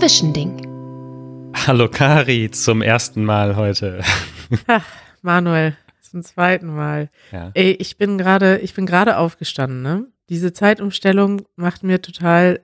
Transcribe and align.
Zwischending. 0.00 1.52
Hallo 1.54 1.86
Kari, 1.86 2.50
zum 2.50 2.80
ersten 2.80 3.22
Mal 3.22 3.54
heute. 3.56 4.00
Ach, 4.66 4.86
Manuel, 5.20 5.76
zum 6.00 6.22
zweiten 6.22 6.74
Mal. 6.74 7.10
Ja. 7.32 7.50
Ey, 7.52 7.72
ich 7.72 7.98
bin 7.98 8.16
gerade, 8.16 8.60
ich 8.60 8.72
bin 8.72 8.86
gerade 8.86 9.18
aufgestanden, 9.18 9.82
ne? 9.82 10.06
Diese 10.30 10.54
Zeitumstellung 10.54 11.42
macht 11.56 11.82
mir 11.82 12.00
total, 12.00 12.60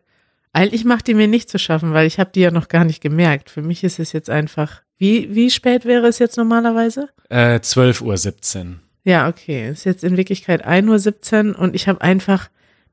eigentlich 0.55 0.87
macht 0.87 1.09
die 1.09 1.13
mir 1.13 1.29
nicht 1.29 1.51
zu 1.51 1.59
schaffen, 1.59 1.93
weil 1.93 2.07
ich 2.07 2.19
habe 2.19 2.31
die 2.35 2.41
ja 2.41 2.51
noch 2.51 2.69
gar 2.69 2.87
nicht 2.87 3.03
gemerkt. 3.03 3.51
Für 3.51 3.61
mich 3.61 3.85
ist 3.85 3.99
es 3.99 4.13
jetzt 4.13 4.31
einfach, 4.31 4.81
wie, 4.97 5.35
wie 5.35 5.51
spät 5.51 5.85
wäre 5.85 6.07
es 6.07 6.19
jetzt 6.19 6.39
normalerweise? 6.39 7.11
Äh, 7.29 7.57
12.17 7.57 8.65
Uhr. 8.65 8.75
Ja, 9.05 9.29
okay. 9.29 9.69
Es 9.69 9.81
ist 9.81 9.85
jetzt 9.85 10.05
in 10.05 10.17
Wirklichkeit 10.17 10.67
1.17 10.67 11.51
Uhr 11.51 11.59
und 11.59 11.75
ich 11.75 11.87
habe 11.87 12.01
einfach 12.01 12.49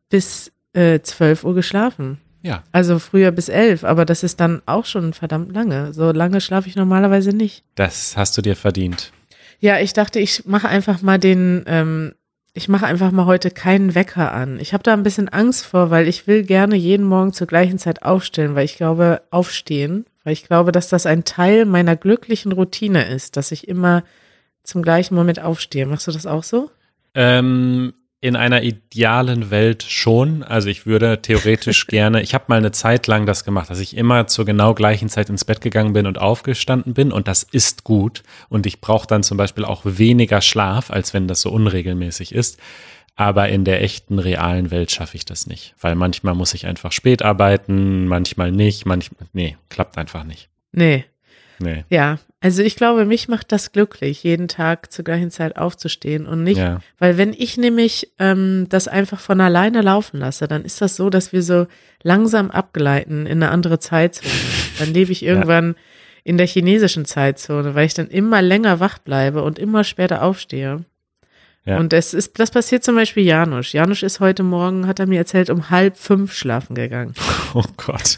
bis 0.10 0.52
äh, 0.73 1.00
12 1.00 1.46
Uhr 1.46 1.55
geschlafen. 1.55 2.20
Ja. 2.44 2.64
Also 2.73 3.00
früher 3.00 3.32
bis 3.32 3.50
elf, 3.50 3.83
aber 3.83 4.06
das 4.06 4.21
ist 4.21 4.39
dann 4.39 4.61
auch 4.65 4.86
schon 4.86 5.14
verdammt 5.14 5.54
lange. 5.54 5.93
So 5.93 6.11
lange 6.11 6.42
schlafe 6.42 6.68
ich 6.68 6.75
normalerweise 6.75 7.32
nicht. 7.32 7.64
Das 7.75 8.15
hast 8.18 8.38
du 8.38 8.42
dir 8.42 8.56
verdient. 8.56 9.11
Ja, 9.60 9.79
ich 9.79 9.93
dachte, 9.93 10.20
ich 10.20 10.46
mache 10.46 10.68
einfach 10.68 11.01
mal 11.01 11.18
den, 11.18 11.64
ähm, 11.68 12.14
ich 12.54 12.68
mache 12.68 12.86
einfach 12.86 13.11
mal 13.11 13.25
heute 13.25 13.50
keinen 13.50 13.96
Wecker 13.96 14.34
an. 14.34 14.60
Ich 14.60 14.74
habe 14.74 14.84
da 14.84 14.92
ein 14.92 15.04
bisschen 15.04 15.29
Angst 15.29 15.65
vor, 15.65 15.89
weil 15.89 16.07
ich 16.07 16.28
will 16.28 16.43
gerne 16.43 16.75
jeden 16.75 17.06
Morgen 17.06 17.32
zur 17.32 17.48
gleichen 17.48 17.79
Zeit 17.79 18.04
aufstellen, 18.04 18.56
weil 18.56 18.65
ich 18.65 18.75
glaube, 18.75 19.21
aufstehen, 19.32 20.06
weil 20.25 20.34
ich 20.34 20.46
glaube, 20.46 20.73
dass 20.73 20.89
das 20.89 21.06
ein 21.06 21.23
Teil 21.23 21.65
meiner 21.65 21.96
glücklichen 21.96 22.51
Routine 22.51 23.07
ist, 23.07 23.37
dass 23.37 23.54
ich 23.54 23.70
immer 23.70 24.04
zum 24.64 24.82
gleichen 24.82 25.15
Moment 25.15 25.39
aufstehe. 25.39 25.86
Machst 25.86 26.07
du 26.07 26.12
das 26.12 26.25
auch 26.25 26.43
so? 26.43 26.70
Ähm, 27.15 27.93
in 28.23 28.37
einer 28.37 28.63
idealen 28.63 29.51
Welt 29.51 29.83
schon. 29.83 30.43
Also 30.43 30.69
ich 30.69 30.86
würde 30.86 31.21
theoretisch 31.21 31.87
gerne, 31.87 32.22
ich 32.22 32.33
habe 32.33 32.45
mal 32.47 32.58
eine 32.58 32.72
Zeit 32.72 33.05
lang 33.08 33.25
das 33.25 33.44
gemacht, 33.44 33.69
dass 33.69 33.81
ich 33.81 33.97
immer 33.97 34.27
zur 34.27 34.45
genau 34.45 34.73
gleichen 34.73 35.09
Zeit 35.09 35.30
ins 35.30 35.44
Bett 35.44 35.59
gegangen 35.59 35.92
bin 35.92 36.08
und 36.08 36.17
aufgestanden 36.17 36.94
bin 36.94 37.11
und 37.11 37.28
das 37.28 37.44
ist 37.44 37.83
gut. 37.83 38.23
Und 38.48 38.66
ich 38.66 38.80
brauche 38.80 39.08
dann 39.08 39.23
zum 39.23 39.36
Beispiel 39.36 39.66
auch 39.66 39.81
weniger 39.83 40.39
Schlaf, 40.39 40.89
als 40.89 41.14
wenn 41.14 41.28
das 41.28 41.42
so 41.42 41.52
unregelmäßig 41.52 42.33
ist. 42.33 42.61
Aber 43.17 43.50
in 43.50 43.66
der 43.66 43.83
echten, 43.83 44.20
realen 44.20 44.72
Welt 44.72 44.89
schaffe 44.89 45.17
ich 45.17 45.26
das 45.26 45.45
nicht. 45.45 45.76
Weil 45.81 45.95
manchmal 45.95 46.33
muss 46.33 46.53
ich 46.53 46.66
einfach 46.66 46.94
spät 46.94 47.23
arbeiten, 47.23 48.08
manchmal 48.08 48.53
nicht, 48.53 48.86
manchmal, 48.86 49.28
nee, 49.33 49.58
klappt 49.67 49.98
einfach 49.98 50.23
nicht. 50.23 50.48
Nee. 50.72 51.03
Nee. 51.59 51.83
Ja, 51.89 52.20
also 52.44 52.61
ich 52.61 52.75
glaube, 52.75 53.05
mich 53.05 53.30
macht 53.30 53.53
das 53.53 53.72
glücklich, 53.72 54.22
jeden 54.22 54.49
Tag 54.49 54.91
zur 54.91 55.05
gleichen 55.05 55.31
Zeit 55.31 55.55
aufzustehen 55.55 56.25
und 56.25 56.44
nicht, 56.44 56.58
ja. 56.58 56.81
weil 56.99 57.17
wenn 57.17 57.31
ich 57.31 57.55
nämlich 57.55 58.11
ähm, 58.19 58.67
das 58.67 58.89
einfach 58.89 59.22
von 59.22 59.39
alleine 59.39 59.81
laufen 59.81 60.19
lasse, 60.19 60.49
dann 60.49 60.66
ist 60.66 60.81
das 60.81 60.97
so, 60.97 61.09
dass 61.09 61.31
wir 61.31 61.41
so 61.41 61.67
langsam 62.02 62.52
abgleiten 62.52 63.27
in 63.27 63.41
eine 63.41 63.49
andere 63.49 63.80
Zeitzone. 63.80 64.30
Dann 64.77 64.94
lebe 64.94 65.14
ich 65.14 65.23
irgendwann 65.23 65.67
ja. 65.69 65.75
in 66.25 66.38
der 66.38 66.45
chinesischen 66.47 67.05
Zeitzone, 67.05 67.75
weil 67.75 67.86
ich 67.86 67.94
dann 67.94 68.09
immer 68.09 68.41
länger 68.41 68.81
wach 68.81 68.97
bleibe 68.97 69.41
und 69.41 69.58
immer 69.58 69.86
später 69.86 70.21
aufstehe. 70.21 70.83
Ja. 71.64 71.77
Und 71.77 71.94
das 71.94 72.14
ist, 72.14 72.39
das 72.39 72.52
passiert 72.52 72.83
zum 72.83 72.95
Beispiel 72.95 73.23
Janusz. 73.23 73.71
Janusz 73.71 74.03
ist 74.03 74.19
heute 74.19 74.44
Morgen, 74.44 74.86
hat 74.86 74.99
er 74.99 75.05
mir 75.05 75.19
erzählt, 75.19 75.49
um 75.49 75.69
halb 75.69 75.95
fünf 75.95 76.33
schlafen 76.33 76.75
gegangen. 76.75 77.14
Oh 77.55 77.64
Gott. 77.77 78.17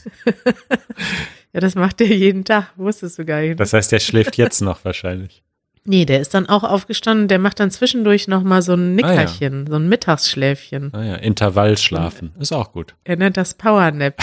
Ja, 1.56 1.62
das 1.62 1.76
macht 1.76 2.02
er 2.02 2.08
jeden 2.08 2.44
Tag, 2.44 2.74
wusstest 2.76 3.18
du 3.18 3.24
gar 3.24 3.40
nicht. 3.40 3.58
Das 3.58 3.72
heißt, 3.72 3.90
der 3.90 4.02
schläft 4.02 4.36
jetzt 4.36 4.62
noch 4.62 4.84
wahrscheinlich. 4.86 5.42
Nee, 5.88 6.06
der 6.06 6.20
ist 6.20 6.34
dann 6.34 6.50
auch 6.50 6.64
aufgestanden, 6.64 7.28
der 7.28 7.38
macht 7.38 7.60
dann 7.60 7.70
zwischendurch 7.70 8.28
nochmal 8.28 8.64
so 8.64 8.74
ein 8.74 8.96
Nickerchen, 8.96 9.54
ah, 9.54 9.60
ja. 9.60 9.70
so 9.70 9.76
ein 9.76 9.88
Mittagsschläfchen. 9.88 10.92
Ah 10.96 11.04
ja, 11.04 11.16
Intervallschlafen, 11.18 12.34
ist 12.40 12.54
auch 12.54 12.72
gut. 12.72 12.96
Er 13.04 13.18
nennt 13.18 13.38
das 13.38 13.54
Powernap. 13.54 14.16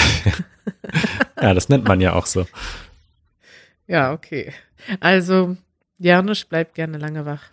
ja, 1.41 1.55
das 1.55 1.69
nennt 1.69 1.87
man 1.87 2.01
ja 2.01 2.15
auch 2.15 2.27
so. 2.27 2.49
Ja, 3.87 4.13
okay. 4.13 4.53
Also, 4.99 5.57
Janusz 5.99 6.43
bleibt 6.47 6.75
gerne 6.75 6.99
lange 6.99 7.27
wach. 7.27 7.45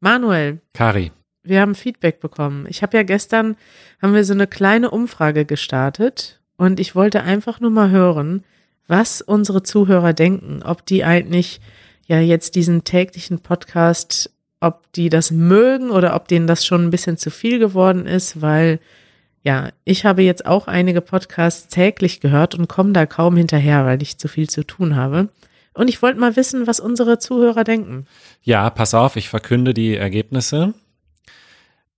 Manuel. 0.00 0.62
Kari. 0.72 1.12
Wir 1.42 1.60
haben 1.60 1.74
Feedback 1.74 2.20
bekommen. 2.20 2.64
Ich 2.70 2.80
habe 2.82 2.96
ja 2.96 3.02
gestern, 3.02 3.54
haben 4.00 4.14
wir 4.14 4.24
so 4.24 4.32
eine 4.32 4.46
kleine 4.46 4.90
Umfrage 4.90 5.44
gestartet 5.44 6.40
und 6.56 6.80
ich 6.80 6.94
wollte 6.94 7.22
einfach 7.22 7.60
nur 7.60 7.70
mal 7.70 7.90
hören, 7.90 8.44
was 8.88 9.20
unsere 9.22 9.62
Zuhörer 9.62 10.12
denken, 10.12 10.62
ob 10.64 10.84
die 10.84 11.04
eigentlich 11.04 11.60
ja 12.06 12.18
jetzt 12.18 12.56
diesen 12.56 12.84
täglichen 12.84 13.40
Podcast, 13.40 14.30
ob 14.60 14.90
die 14.92 15.10
das 15.10 15.30
mögen 15.30 15.90
oder 15.90 16.16
ob 16.16 16.26
denen 16.26 16.46
das 16.46 16.66
schon 16.66 16.84
ein 16.84 16.90
bisschen 16.90 17.16
zu 17.16 17.30
viel 17.30 17.58
geworden 17.58 18.06
ist, 18.06 18.40
weil 18.40 18.80
ja, 19.42 19.70
ich 19.84 20.04
habe 20.04 20.22
jetzt 20.22 20.46
auch 20.46 20.66
einige 20.66 21.00
Podcasts 21.00 21.68
täglich 21.68 22.20
gehört 22.20 22.54
und 22.54 22.68
komme 22.68 22.92
da 22.92 23.06
kaum 23.06 23.36
hinterher, 23.36 23.84
weil 23.86 24.02
ich 24.02 24.18
zu 24.18 24.26
viel 24.26 24.50
zu 24.50 24.64
tun 24.64 24.96
habe. 24.96 25.28
Und 25.74 25.88
ich 25.88 26.02
wollte 26.02 26.18
mal 26.18 26.34
wissen, 26.34 26.66
was 26.66 26.80
unsere 26.80 27.18
Zuhörer 27.18 27.62
denken. 27.62 28.06
Ja, 28.42 28.68
pass 28.68 28.94
auf, 28.94 29.14
ich 29.14 29.28
verkünde 29.28 29.74
die 29.74 29.96
Ergebnisse. 29.96 30.74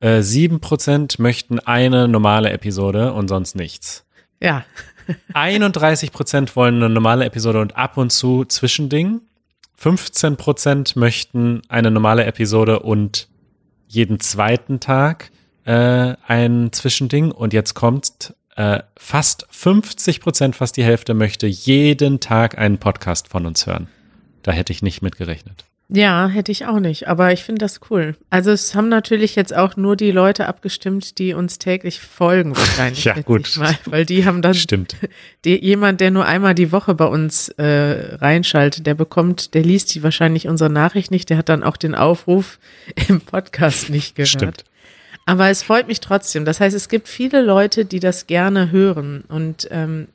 Äh, 0.00 0.20
sieben 0.20 0.56
äh, 0.56 0.60
Prozent 0.60 1.18
möchten 1.18 1.58
eine 1.58 2.08
normale 2.08 2.50
Episode 2.50 3.14
und 3.14 3.28
sonst 3.28 3.54
nichts. 3.56 4.04
Ja. 4.42 4.64
31 5.34 6.12
Prozent 6.12 6.56
wollen 6.56 6.76
eine 6.76 6.88
normale 6.88 7.24
Episode 7.24 7.60
und 7.60 7.76
ab 7.76 7.96
und 7.96 8.10
zu 8.10 8.44
Zwischending. 8.44 9.20
15 9.76 10.36
Prozent 10.36 10.96
möchten 10.96 11.62
eine 11.68 11.90
normale 11.90 12.24
Episode 12.24 12.80
und 12.80 13.28
jeden 13.88 14.20
zweiten 14.20 14.78
Tag 14.80 15.30
äh, 15.64 16.14
ein 16.26 16.70
Zwischending. 16.72 17.30
Und 17.30 17.52
jetzt 17.52 17.74
kommt 17.74 18.34
äh, 18.56 18.80
fast 18.96 19.46
50 19.50 20.20
Prozent, 20.20 20.56
fast 20.56 20.76
die 20.76 20.84
Hälfte 20.84 21.14
möchte 21.14 21.46
jeden 21.46 22.20
Tag 22.20 22.58
einen 22.58 22.78
Podcast 22.78 23.28
von 23.28 23.46
uns 23.46 23.66
hören. 23.66 23.88
Da 24.42 24.52
hätte 24.52 24.72
ich 24.72 24.82
nicht 24.82 25.02
mit 25.02 25.16
gerechnet. 25.16 25.64
Ja, 25.92 26.28
hätte 26.28 26.52
ich 26.52 26.66
auch 26.66 26.78
nicht, 26.78 27.08
aber 27.08 27.32
ich 27.32 27.42
finde 27.42 27.58
das 27.58 27.80
cool. 27.90 28.14
Also 28.30 28.52
es 28.52 28.76
haben 28.76 28.88
natürlich 28.88 29.34
jetzt 29.34 29.54
auch 29.54 29.76
nur 29.76 29.96
die 29.96 30.12
Leute 30.12 30.46
abgestimmt, 30.46 31.18
die 31.18 31.34
uns 31.34 31.58
täglich 31.58 32.00
folgen 32.00 32.56
wahrscheinlich. 32.56 33.04
ja, 33.04 33.20
gut. 33.20 33.56
Mal, 33.56 33.76
weil 33.86 34.06
die 34.06 34.24
haben 34.24 34.40
dann 34.40 34.54
Stimmt. 34.54 34.96
Die, 35.44 35.58
jemand, 35.64 36.02
der 36.02 36.10
nur 36.10 36.26
einmal 36.26 36.54
die 36.54 36.70
Woche 36.70 36.94
bei 36.94 37.06
uns 37.06 37.48
äh, 37.56 38.14
reinschaltet, 38.16 38.86
der 38.86 38.94
bekommt, 38.94 39.54
der 39.54 39.62
liest 39.62 39.94
die 39.94 40.02
wahrscheinlich 40.02 40.48
unsere 40.48 40.68
Nachricht 40.68 41.10
nicht, 41.10 41.30
der 41.30 41.38
hat 41.38 41.48
dann 41.48 41.62
auch 41.62 41.78
den 41.78 41.94
Aufruf 41.94 42.58
im 43.08 43.22
Podcast 43.22 43.88
nicht 43.88 44.14
gehört. 44.16 44.28
Stimmt. 44.28 44.64
Aber 45.24 45.48
es 45.48 45.62
freut 45.62 45.88
mich 45.88 46.00
trotzdem. 46.00 46.44
Das 46.44 46.60
heißt, 46.60 46.76
es 46.76 46.88
gibt 46.88 47.08
viele 47.08 47.40
Leute, 47.40 47.84
die 47.84 48.00
das 48.00 48.26
gerne 48.26 48.70
hören 48.70 49.24
und 49.28 49.66
ähm, 49.70 50.08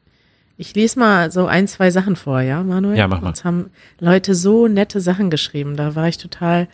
ich 0.57 0.73
lese 0.75 0.99
mal 0.99 1.31
so 1.31 1.45
ein, 1.47 1.67
zwei 1.67 1.91
Sachen 1.91 2.16
vor, 2.16 2.41
ja, 2.41 2.63
Manuel? 2.63 2.97
Ja, 2.97 3.07
mach 3.07 3.21
mal. 3.21 3.29
Uns 3.29 3.43
haben 3.43 3.71
Leute 3.99 4.35
so 4.35 4.67
nette 4.67 5.01
Sachen 5.01 5.29
geschrieben. 5.29 5.75
Da 5.75 5.95
war 5.95 6.07
ich 6.07 6.17
total 6.17 6.67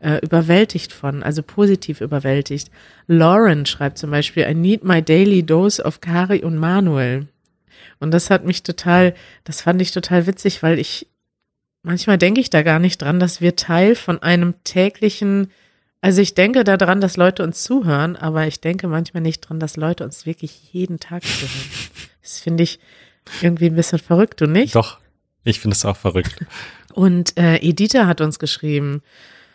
äh, 0.00 0.18
überwältigt 0.22 0.92
von, 0.92 1.22
also 1.22 1.42
positiv 1.42 2.00
überwältigt. 2.00 2.70
Lauren 3.06 3.66
schreibt 3.66 3.98
zum 3.98 4.10
Beispiel, 4.10 4.44
I 4.48 4.54
need 4.54 4.84
my 4.84 5.02
daily 5.02 5.44
dose 5.44 5.82
of 5.82 6.00
Kari 6.00 6.42
und 6.42 6.56
Manuel. 6.56 7.28
Und 8.00 8.12
das 8.12 8.30
hat 8.30 8.44
mich 8.44 8.62
total, 8.62 9.14
das 9.44 9.60
fand 9.60 9.80
ich 9.82 9.92
total 9.92 10.26
witzig, 10.26 10.62
weil 10.62 10.78
ich, 10.78 11.08
manchmal 11.82 12.18
denke 12.18 12.40
ich 12.40 12.50
da 12.50 12.62
gar 12.62 12.78
nicht 12.78 13.02
dran, 13.02 13.20
dass 13.20 13.40
wir 13.40 13.56
Teil 13.56 13.94
von 13.94 14.22
einem 14.22 14.54
täglichen, 14.64 15.50
also 16.00 16.20
ich 16.22 16.34
denke 16.34 16.62
daran, 16.62 17.00
dass 17.00 17.16
Leute 17.16 17.42
uns 17.42 17.62
zuhören, 17.62 18.16
aber 18.16 18.46
ich 18.46 18.60
denke 18.60 18.86
manchmal 18.86 19.22
nicht 19.22 19.40
dran, 19.40 19.58
dass 19.58 19.76
Leute 19.76 20.04
uns 20.04 20.26
wirklich 20.26 20.72
jeden 20.72 21.00
Tag 21.00 21.22
zuhören. 21.24 21.70
Das 22.20 22.40
finde 22.40 22.62
ich, 22.62 22.78
irgendwie 23.42 23.66
ein 23.66 23.74
bisschen 23.74 23.98
verrückt, 23.98 24.40
du 24.40 24.46
nicht? 24.46 24.74
Doch, 24.74 24.98
ich 25.44 25.60
finde 25.60 25.74
es 25.74 25.84
auch 25.84 25.96
verrückt. 25.96 26.36
Und 26.94 27.36
äh, 27.38 27.56
Editha 27.56 28.06
hat 28.06 28.20
uns 28.20 28.38
geschrieben, 28.38 29.02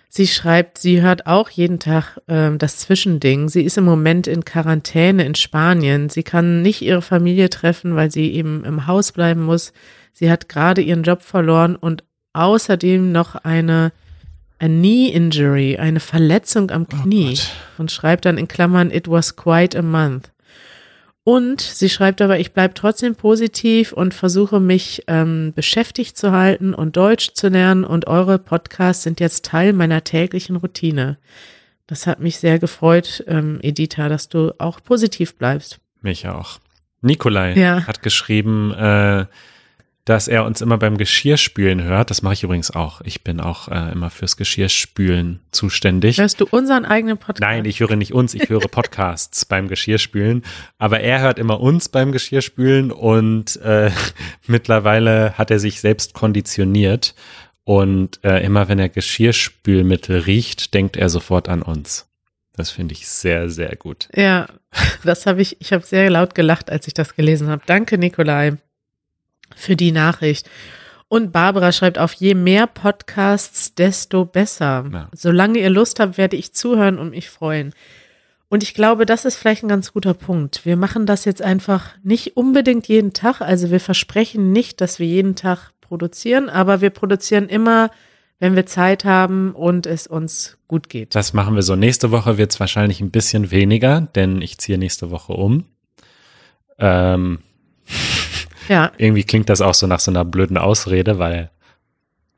sie 0.07 0.27
schreibt, 0.27 0.77
sie 0.77 1.01
hört 1.01 1.27
auch 1.27 1.49
jeden 1.49 1.79
Tag 1.79 2.17
äh, 2.27 2.55
das 2.57 2.77
Zwischending. 2.77 3.49
Sie 3.49 3.63
ist 3.63 3.77
im 3.77 3.85
Moment 3.85 4.27
in 4.27 4.45
Quarantäne 4.45 5.25
in 5.25 5.35
Spanien. 5.35 6.09
Sie 6.09 6.23
kann 6.23 6.61
nicht 6.61 6.81
ihre 6.81 7.01
Familie 7.01 7.49
treffen, 7.49 7.95
weil 7.95 8.11
sie 8.11 8.31
eben 8.33 8.63
im 8.63 8.87
Haus 8.87 9.11
bleiben 9.11 9.43
muss. 9.43 9.73
Sie 10.13 10.31
hat 10.31 10.47
gerade 10.47 10.81
ihren 10.81 11.03
Job 11.03 11.21
verloren 11.21 11.75
und 11.75 12.03
außerdem 12.33 13.11
noch 13.11 13.35
eine 13.35 13.91
a 14.59 14.67
knee 14.67 15.07
injury, 15.07 15.77
eine 15.77 15.99
Verletzung 15.99 16.71
am 16.71 16.87
oh 16.89 16.95
Knie 17.01 17.37
oh 17.37 17.81
und 17.81 17.91
schreibt 17.91 18.25
dann 18.25 18.37
in 18.37 18.47
Klammern, 18.47 18.91
it 18.91 19.09
was 19.09 19.35
quite 19.35 19.77
a 19.77 19.81
month. 19.81 20.31
Und 21.25 21.61
sie 21.61 21.89
schreibt 21.89 22.21
aber, 22.21 22.39
ich 22.39 22.51
bleibe 22.51 22.73
trotzdem 22.73 23.15
positiv 23.15 23.93
und 23.93 24.13
versuche 24.13 24.59
mich 24.59 25.03
ähm, 25.07 25.53
beschäftigt 25.55 26.17
zu 26.17 26.33
halten 26.33 26.73
und 26.73 26.97
Deutsch 26.97 27.31
zu 27.33 27.47
lernen 27.47 27.85
und 27.85 28.07
eure 28.07 28.39
Podcasts 28.39 29.03
sind 29.03 29.21
jetzt 29.21 29.45
Teil 29.45 29.71
meiner 29.71 30.03
täglichen 30.03 30.57
Routine. 30.57 31.17
Das 31.87 32.07
hat 32.07 32.19
mich 32.19 32.37
sehr 32.37 32.59
gefreut, 32.59 33.23
ähm, 33.27 33.59
Editha, 33.61 34.09
dass 34.09 34.27
du 34.27 34.53
auch 34.57 34.81
positiv 34.81 35.35
bleibst. 35.35 35.79
Mich 36.01 36.27
auch. 36.27 36.59
Nikolai 37.01 37.53
ja. 37.53 37.87
hat 37.87 38.01
geschrieben, 38.01 38.73
äh, 38.73 39.25
dass 40.05 40.27
er 40.27 40.43
uns 40.43 40.59
immer 40.59 40.77
beim 40.77 40.97
Geschirrspülen 40.97 41.81
hört. 41.83 42.09
Das 42.09 42.21
mache 42.21 42.33
ich 42.33 42.43
übrigens 42.43 42.71
auch. 42.71 42.99
Ich 43.01 43.23
bin 43.23 43.39
auch 43.39 43.69
äh, 43.69 43.91
immer 43.93 44.09
fürs 44.09 44.35
Geschirrspülen 44.35 45.39
zuständig. 45.51 46.17
Hörst 46.17 46.41
du 46.41 46.45
unseren 46.49 46.83
eigenen 46.83 47.17
Podcast? 47.17 47.39
Nein, 47.39 47.63
ich 47.63 47.79
höre 47.79 47.95
nicht 47.95 48.13
uns, 48.13 48.33
ich 48.33 48.49
höre 48.49 48.67
Podcasts 48.67 49.45
beim 49.45 49.69
Geschirrspülen. 49.69 50.43
Aber 50.77 50.99
er 50.99 51.21
hört 51.21 51.39
immer 51.39 51.61
uns 51.61 51.87
beim 51.87 52.11
Geschirrspülen 52.11 52.91
und 52.91 53.55
äh, 53.61 53.91
mittlerweile 54.47 55.37
hat 55.37 55.51
er 55.51 55.59
sich 55.59 55.79
selbst 55.79 56.13
konditioniert. 56.13 57.15
Und 57.63 58.19
äh, 58.25 58.43
immer 58.43 58.67
wenn 58.67 58.79
er 58.79 58.89
Geschirrspülmittel 58.89 60.19
riecht, 60.19 60.73
denkt 60.73 60.97
er 60.97 61.07
sofort 61.07 61.47
an 61.47 61.61
uns. 61.61 62.09
Das 62.57 62.71
finde 62.71 62.93
ich 62.93 63.07
sehr, 63.07 63.49
sehr 63.49 63.77
gut. 63.77 64.09
Ja, 64.13 64.47
das 65.05 65.25
habe 65.25 65.41
ich, 65.41 65.61
ich 65.61 65.71
habe 65.71 65.85
sehr 65.85 66.09
laut 66.09 66.35
gelacht, 66.35 66.69
als 66.69 66.87
ich 66.87 66.93
das 66.93 67.15
gelesen 67.15 67.47
habe. 67.47 67.63
Danke, 67.65 67.97
Nikolai 67.97 68.57
für 69.55 69.75
die 69.75 69.91
Nachricht. 69.91 70.49
Und 71.07 71.31
Barbara 71.31 71.71
schreibt 71.71 71.99
auf, 71.99 72.13
je 72.13 72.33
mehr 72.33 72.65
Podcasts, 72.65 73.75
desto 73.75 74.25
besser. 74.25 74.85
Ja. 74.91 75.09
Solange 75.13 75.59
ihr 75.59 75.69
Lust 75.69 75.99
habt, 75.99 76.17
werde 76.17 76.35
ich 76.35 76.53
zuhören 76.53 76.97
und 76.97 77.11
mich 77.11 77.29
freuen. 77.29 77.73
Und 78.49 78.63
ich 78.63 78.73
glaube, 78.73 79.05
das 79.05 79.25
ist 79.25 79.35
vielleicht 79.35 79.63
ein 79.63 79.67
ganz 79.67 79.93
guter 79.93 80.13
Punkt. 80.13 80.65
Wir 80.65 80.77
machen 80.77 81.05
das 81.05 81.25
jetzt 81.25 81.41
einfach 81.41 81.89
nicht 82.03 82.37
unbedingt 82.37 82.87
jeden 82.87 83.13
Tag. 83.13 83.41
Also 83.41 83.71
wir 83.71 83.79
versprechen 83.79 84.51
nicht, 84.51 84.81
dass 84.81 84.99
wir 84.99 85.07
jeden 85.07 85.35
Tag 85.35 85.71
produzieren, 85.81 86.49
aber 86.49 86.81
wir 86.81 86.89
produzieren 86.89 87.47
immer, 87.47 87.89
wenn 88.39 88.55
wir 88.55 88.65
Zeit 88.65 89.05
haben 89.05 89.53
und 89.53 89.85
es 89.85 90.05
uns 90.07 90.57
gut 90.67 90.89
geht. 90.89 91.15
Das 91.15 91.33
machen 91.33 91.55
wir 91.55 91.61
so. 91.61 91.75
Nächste 91.75 92.11
Woche 92.11 92.37
wird 92.37 92.51
es 92.51 92.59
wahrscheinlich 92.59 93.01
ein 93.01 93.11
bisschen 93.11 93.51
weniger, 93.51 94.01
denn 94.01 94.41
ich 94.41 94.57
ziehe 94.57 94.77
nächste 94.77 95.11
Woche 95.11 95.33
um. 95.33 95.65
Ähm, 96.79 97.39
ja. 98.69 98.91
Irgendwie 98.97 99.23
klingt 99.23 99.49
das 99.49 99.61
auch 99.61 99.73
so 99.73 99.87
nach 99.87 99.99
so 99.99 100.11
einer 100.11 100.25
blöden 100.25 100.57
Ausrede, 100.57 101.19
weil 101.19 101.49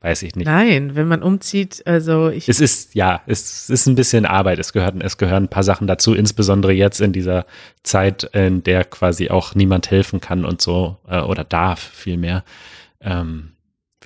weiß 0.00 0.22
ich 0.22 0.36
nicht. 0.36 0.46
Nein, 0.46 0.94
wenn 0.94 1.08
man 1.08 1.22
umzieht, 1.22 1.82
also 1.84 2.28
ich. 2.28 2.48
Es 2.48 2.60
ist, 2.60 2.94
ja, 2.94 3.22
es 3.26 3.68
ist 3.68 3.86
ein 3.86 3.96
bisschen 3.96 4.24
Arbeit. 4.24 4.60
Es 4.60 4.72
gehören, 4.72 5.00
es 5.00 5.18
gehören 5.18 5.44
ein 5.44 5.48
paar 5.48 5.64
Sachen 5.64 5.88
dazu, 5.88 6.14
insbesondere 6.14 6.72
jetzt 6.72 7.00
in 7.00 7.12
dieser 7.12 7.44
Zeit, 7.82 8.22
in 8.32 8.62
der 8.62 8.84
quasi 8.84 9.30
auch 9.30 9.56
niemand 9.56 9.90
helfen 9.90 10.20
kann 10.20 10.44
und 10.44 10.62
so, 10.62 10.98
äh, 11.08 11.20
oder 11.20 11.42
darf 11.42 11.80
vielmehr. 11.80 12.44
Ähm, 13.00 13.55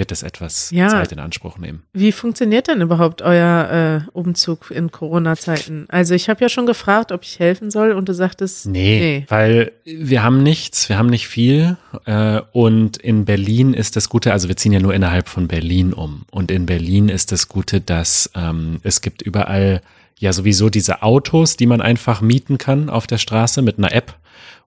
wird 0.00 0.10
es 0.10 0.24
etwas 0.24 0.70
ja. 0.72 0.88
Zeit 0.88 1.12
in 1.12 1.20
Anspruch 1.20 1.58
nehmen. 1.58 1.84
Wie 1.92 2.10
funktioniert 2.10 2.66
denn 2.66 2.80
überhaupt 2.80 3.22
euer 3.22 4.06
äh, 4.08 4.10
Umzug 4.12 4.72
in 4.72 4.90
Corona-Zeiten? 4.90 5.84
Also 5.88 6.14
ich 6.14 6.28
habe 6.28 6.40
ja 6.40 6.48
schon 6.48 6.66
gefragt, 6.66 7.12
ob 7.12 7.22
ich 7.22 7.38
helfen 7.38 7.70
soll 7.70 7.92
und 7.92 8.08
du 8.08 8.14
sagtest, 8.14 8.66
nee, 8.66 8.98
nee. 9.00 9.26
weil 9.28 9.72
wir 9.84 10.24
haben 10.24 10.42
nichts, 10.42 10.88
wir 10.88 10.98
haben 10.98 11.10
nicht 11.10 11.28
viel 11.28 11.76
äh, 12.06 12.40
und 12.52 12.96
in 12.96 13.26
Berlin 13.26 13.74
ist 13.74 13.94
das 13.94 14.08
Gute, 14.08 14.32
also 14.32 14.48
wir 14.48 14.56
ziehen 14.56 14.72
ja 14.72 14.80
nur 14.80 14.94
innerhalb 14.94 15.28
von 15.28 15.46
Berlin 15.46 15.92
um 15.92 16.22
und 16.30 16.50
in 16.50 16.66
Berlin 16.66 17.10
ist 17.10 17.30
das 17.30 17.48
Gute, 17.48 17.82
dass 17.82 18.30
ähm, 18.34 18.80
es 18.82 19.02
gibt 19.02 19.20
überall 19.20 19.82
ja 20.18 20.32
sowieso 20.32 20.70
diese 20.70 21.02
Autos, 21.02 21.58
die 21.58 21.66
man 21.66 21.82
einfach 21.82 22.22
mieten 22.22 22.56
kann 22.56 22.88
auf 22.88 23.06
der 23.06 23.18
Straße 23.18 23.60
mit 23.60 23.76
einer 23.76 23.92
App 23.92 24.16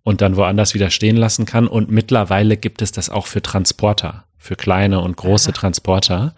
und 0.04 0.22
dann 0.22 0.38
woanders 0.38 0.76
wieder 0.76 0.92
stehen 0.92 1.18
lassen 1.18 1.48
kann 1.48 1.68
und 1.68 1.90
mittlerweile 1.90 2.56
gibt 2.56 2.84
es 2.84 2.92
das 2.92 3.10
auch 3.10 3.26
für 3.26 3.42
Transporter 3.42 4.26
für 4.44 4.56
kleine 4.56 5.00
und 5.00 5.16
große 5.16 5.50
ja. 5.50 5.54
Transporter. 5.54 6.36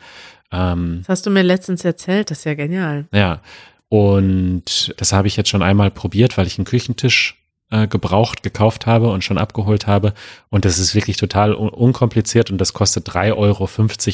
Ähm, 0.51 0.99
das 0.99 1.09
hast 1.09 1.25
du 1.25 1.31
mir 1.31 1.41
letztens 1.41 1.83
erzählt, 1.83 2.29
das 2.29 2.39
ist 2.39 2.43
ja 2.45 2.53
genial. 2.53 3.07
Ja, 3.11 3.41
und 3.89 4.93
das 4.97 5.11
habe 5.11 5.27
ich 5.27 5.35
jetzt 5.35 5.49
schon 5.49 5.63
einmal 5.63 5.89
probiert, 5.89 6.37
weil 6.37 6.45
ich 6.45 6.57
einen 6.57 6.65
Küchentisch 6.65 7.41
äh, 7.71 7.87
gebraucht 7.87 8.43
gekauft 8.43 8.85
habe 8.85 9.09
und 9.09 9.23
schon 9.23 9.39
abgeholt 9.39 9.87
habe. 9.87 10.13
Und 10.49 10.65
das 10.65 10.77
ist 10.77 10.93
wirklich 10.93 11.17
total 11.17 11.55
un 11.55 11.69
unkompliziert 11.69 12.51
und 12.51 12.59
das 12.59 12.73
kostet 12.73 13.09
3,50 13.09 13.37
Euro 13.37 13.67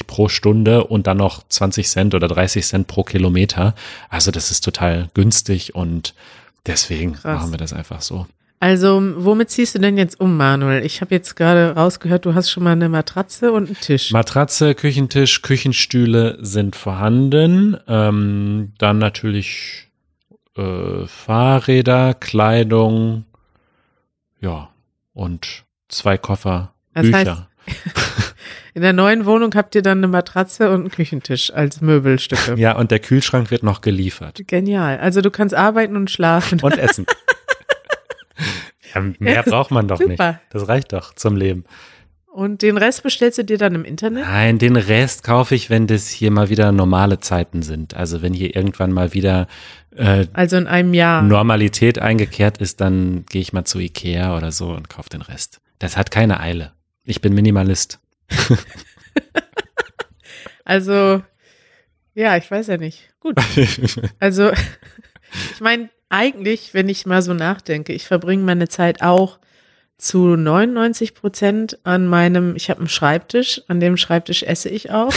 pro 0.07 0.29
Stunde 0.29 0.85
und 0.85 1.05
dann 1.05 1.17
noch 1.17 1.45
20 1.47 1.88
Cent 1.89 2.15
oder 2.15 2.29
30 2.29 2.65
Cent 2.65 2.88
pro 2.88 3.03
Kilometer. 3.03 3.75
Also 4.09 4.31
das 4.31 4.51
ist 4.51 4.63
total 4.63 5.09
günstig 5.13 5.75
und 5.75 6.15
deswegen 6.65 7.13
Krass. 7.13 7.41
machen 7.41 7.51
wir 7.51 7.57
das 7.57 7.73
einfach 7.73 8.01
so. 8.01 8.25
Also, 8.62 9.02
womit 9.16 9.50
ziehst 9.50 9.74
du 9.74 9.80
denn 9.80 9.98
jetzt 9.98 10.19
um, 10.19 10.38
Manuel? 10.38 10.86
Ich 10.86 11.02
habe 11.02 11.16
jetzt 11.16 11.36
gerade 11.36 11.72
rausgehört, 11.72 12.25
du 12.25 12.36
hast 12.36 12.52
schon 12.52 12.63
mal 12.63 12.74
eine 12.74 12.90
Matratze 12.90 13.52
und 13.54 13.66
einen 13.66 13.80
Tisch. 13.80 14.12
Matratze, 14.12 14.75
Küchentisch, 14.75 15.42
Küchenstühle 15.42 16.38
sind 16.42 16.75
vorhanden. 16.75 17.75
Ähm, 17.88 18.74
dann 18.78 19.00
natürlich 19.00 19.90
äh, 20.56 21.08
Fahrräder, 21.08 22.13
Kleidung, 22.13 23.25
ja, 24.42 24.69
und 25.13 25.63
zwei 25.90 26.19
Koffer, 26.19 26.75
das 26.94 27.06
Bücher. 27.08 27.48
Heißt, 27.66 28.36
in 28.75 28.84
der 28.84 28.94
neuen 28.94 29.25
Wohnung 29.25 29.56
habt 29.56 29.74
ihr 29.74 29.81
dann 29.81 29.98
eine 29.98 30.08
Matratze 30.08 30.69
und 30.69 30.81
einen 30.81 30.92
Küchentisch 30.92 31.52
als 31.52 31.81
Möbelstücke. 31.81 32.54
Ja, 32.60 32.78
und 32.78 32.92
der 32.92 33.00
Kühlschrank 33.00 33.50
wird 33.50 33.63
noch 33.63 33.81
geliefert. 33.81 34.44
Genial. 34.46 35.00
Also 35.00 35.22
du 35.22 35.31
kannst 35.31 35.56
arbeiten 35.56 35.96
und 35.96 36.12
schlafen. 36.12 36.60
Und 36.60 36.78
essen. 36.78 37.08
Ja, 38.93 39.01
mehr 39.19 39.43
braucht 39.47 39.71
man 39.71 39.88
doch 39.88 39.99
Super. 39.99 40.31
nicht. 40.31 40.39
Das 40.49 40.67
reicht 40.67 40.93
doch 40.93 41.13
zum 41.15 41.35
Leben. 41.35 41.65
Und 42.31 42.61
den 42.61 42.77
Rest 42.77 43.03
bestellst 43.03 43.39
du 43.39 43.43
dir 43.43 43.57
dann 43.57 43.75
im 43.75 43.83
Internet? 43.83 44.23
Nein, 44.23 44.57
den 44.57 44.77
Rest 44.77 45.23
kaufe 45.23 45.53
ich, 45.53 45.69
wenn 45.69 45.88
das 45.88 46.07
hier 46.07 46.31
mal 46.31 46.47
wieder 46.49 46.71
normale 46.71 47.19
Zeiten 47.19 47.61
sind. 47.61 47.93
Also 47.93 48.21
wenn 48.21 48.33
hier 48.33 48.55
irgendwann 48.55 48.93
mal 48.93 49.13
wieder 49.13 49.47
äh, 49.95 50.27
also 50.31 50.55
in 50.55 50.67
einem 50.67 50.93
Jahr 50.93 51.21
Normalität 51.23 51.99
eingekehrt 51.99 52.59
ist, 52.59 52.79
dann 52.79 53.25
gehe 53.29 53.41
ich 53.41 53.51
mal 53.51 53.65
zu 53.65 53.79
Ikea 53.79 54.38
oder 54.38 54.53
so 54.53 54.69
und 54.69 54.89
kaufe 54.89 55.09
den 55.09 55.21
Rest. 55.21 55.59
Das 55.79 55.97
hat 55.97 56.09
keine 56.09 56.39
Eile. 56.39 56.71
Ich 57.03 57.19
bin 57.19 57.33
Minimalist. 57.33 57.99
also 60.63 61.21
ja, 62.13 62.38
ich 62.38 62.49
weiß 62.49 62.67
ja 62.67 62.77
nicht. 62.77 63.09
Gut. 63.19 63.35
Also 64.19 64.51
ich 65.53 65.61
meine, 65.61 65.89
eigentlich, 66.12 66.74
wenn 66.74 66.90
ich 66.90 67.06
mal 67.06 67.22
so 67.22 67.34
nachdenke, 67.34 67.94
ich 67.94 68.06
verbringe 68.06 68.44
meine 68.44 68.68
Zeit 68.68 69.02
auch 69.02 69.40
zu 69.98 70.36
99 70.36 71.13
Prozent 71.13 71.80
an 71.84 72.08
meinem, 72.08 72.56
ich 72.56 72.69
habe 72.69 72.80
einen 72.80 72.90
Schreibtisch, 72.90 73.62
an 73.68 73.80
dem 73.80 73.98
Schreibtisch 73.98 74.44
esse 74.44 74.68
ich 74.69 74.92
auch. 74.92 75.13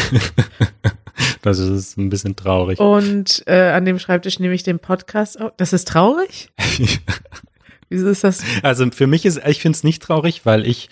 das 1.43 1.58
ist 1.58 1.96
ein 1.96 2.11
bisschen 2.11 2.37
traurig. 2.37 2.79
Und 2.79 3.43
äh, 3.46 3.70
an 3.70 3.87
dem 3.87 3.99
Schreibtisch 3.99 4.38
nehme 4.38 4.55
ich 4.55 4.62
den 4.62 4.79
Podcast 4.79 5.41
auf. 5.41 5.52
Das 5.56 5.73
ist 5.73 5.88
traurig? 5.88 6.50
Wieso 7.88 8.08
ist 8.08 8.25
das? 8.25 8.43
Also 8.62 8.91
für 8.91 9.06
mich 9.06 9.25
ist, 9.25 9.41
ich 9.46 9.62
finde 9.62 9.76
es 9.76 9.85
nicht 9.85 10.02
traurig, 10.02 10.44
weil 10.44 10.67
ich 10.67 10.91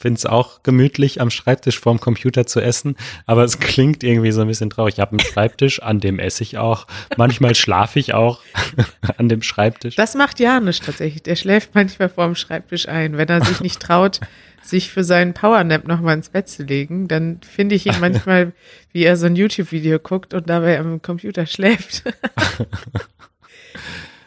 finde 0.00 0.16
es 0.16 0.24
auch 0.24 0.62
gemütlich, 0.62 1.20
am 1.20 1.28
Schreibtisch 1.28 1.78
vorm 1.78 2.00
Computer 2.00 2.46
zu 2.46 2.60
essen, 2.60 2.96
aber 3.26 3.44
es 3.44 3.58
klingt 3.58 4.02
irgendwie 4.02 4.32
so 4.32 4.40
ein 4.40 4.48
bisschen 4.48 4.70
traurig. 4.70 4.94
Ich 4.94 5.00
habe 5.00 5.10
einen 5.10 5.20
Schreibtisch, 5.20 5.82
an 5.82 6.00
dem 6.00 6.18
esse 6.18 6.42
ich 6.42 6.56
auch. 6.56 6.86
Manchmal 7.18 7.54
schlafe 7.54 7.98
ich 7.98 8.14
auch 8.14 8.40
an 9.18 9.28
dem 9.28 9.42
Schreibtisch. 9.42 9.96
Das 9.96 10.14
macht 10.14 10.40
Janusz 10.40 10.80
tatsächlich. 10.80 11.22
Der 11.22 11.36
schläft 11.36 11.74
manchmal 11.74 12.08
vorm 12.08 12.34
Schreibtisch 12.34 12.88
ein. 12.88 13.18
Wenn 13.18 13.28
er 13.28 13.44
sich 13.44 13.60
nicht 13.60 13.80
traut, 13.80 14.20
sich 14.62 14.90
für 14.90 15.04
seinen 15.04 15.34
Powernap 15.34 15.86
nochmal 15.86 16.14
ins 16.14 16.30
Bett 16.30 16.48
zu 16.48 16.62
legen, 16.62 17.06
dann 17.06 17.40
finde 17.42 17.74
ich 17.74 17.84
ihn 17.84 18.00
manchmal, 18.00 18.52
wie 18.92 19.04
er 19.04 19.18
so 19.18 19.26
ein 19.26 19.36
YouTube-Video 19.36 19.98
guckt 19.98 20.32
und 20.32 20.48
dabei 20.48 20.78
am 20.78 21.02
Computer 21.02 21.44
schläft. 21.44 22.04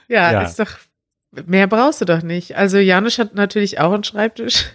ja, 0.08 0.34
ja, 0.34 0.42
ist 0.44 0.60
doch, 0.60 0.78
mehr 1.48 1.66
brauchst 1.66 2.02
du 2.02 2.06
doch 2.06 2.22
nicht. 2.22 2.58
Also 2.58 2.78
Janusz 2.78 3.18
hat 3.18 3.34
natürlich 3.34 3.80
auch 3.80 3.92
einen 3.92 4.04
Schreibtisch. 4.04 4.66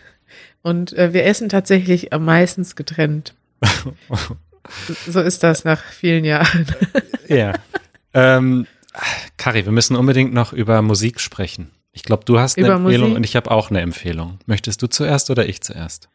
Und 0.63 0.93
äh, 0.93 1.13
wir 1.13 1.25
essen 1.25 1.49
tatsächlich 1.49 2.13
am 2.13 2.25
meisten 2.25 2.67
getrennt. 2.75 3.35
so 5.07 5.21
ist 5.21 5.43
das 5.43 5.65
nach 5.65 5.83
vielen 5.83 6.25
Jahren. 6.25 6.67
ja. 7.29 7.55
Ähm, 8.15 8.67
Kari, 9.37 9.65
wir 9.65 9.73
müssen 9.73 9.97
unbedingt 9.97 10.33
noch 10.33 10.53
über 10.53 10.83
Musik 10.83 11.21
sprechen. 11.21 11.71
Ich 11.93 12.03
glaube, 12.03 12.25
du 12.25 12.39
hast 12.39 12.59
eine 12.59 12.67
über 12.67 12.77
Empfehlung 12.77 13.09
Musik? 13.11 13.17
und 13.17 13.25
ich 13.25 13.37
habe 13.37 13.51
auch 13.51 13.71
eine 13.71 13.81
Empfehlung. 13.81 14.39
Möchtest 14.47 14.83
du 14.83 14.87
zuerst 14.89 15.31
oder 15.31 15.47
ich 15.47 15.61
zuerst? 15.63 16.09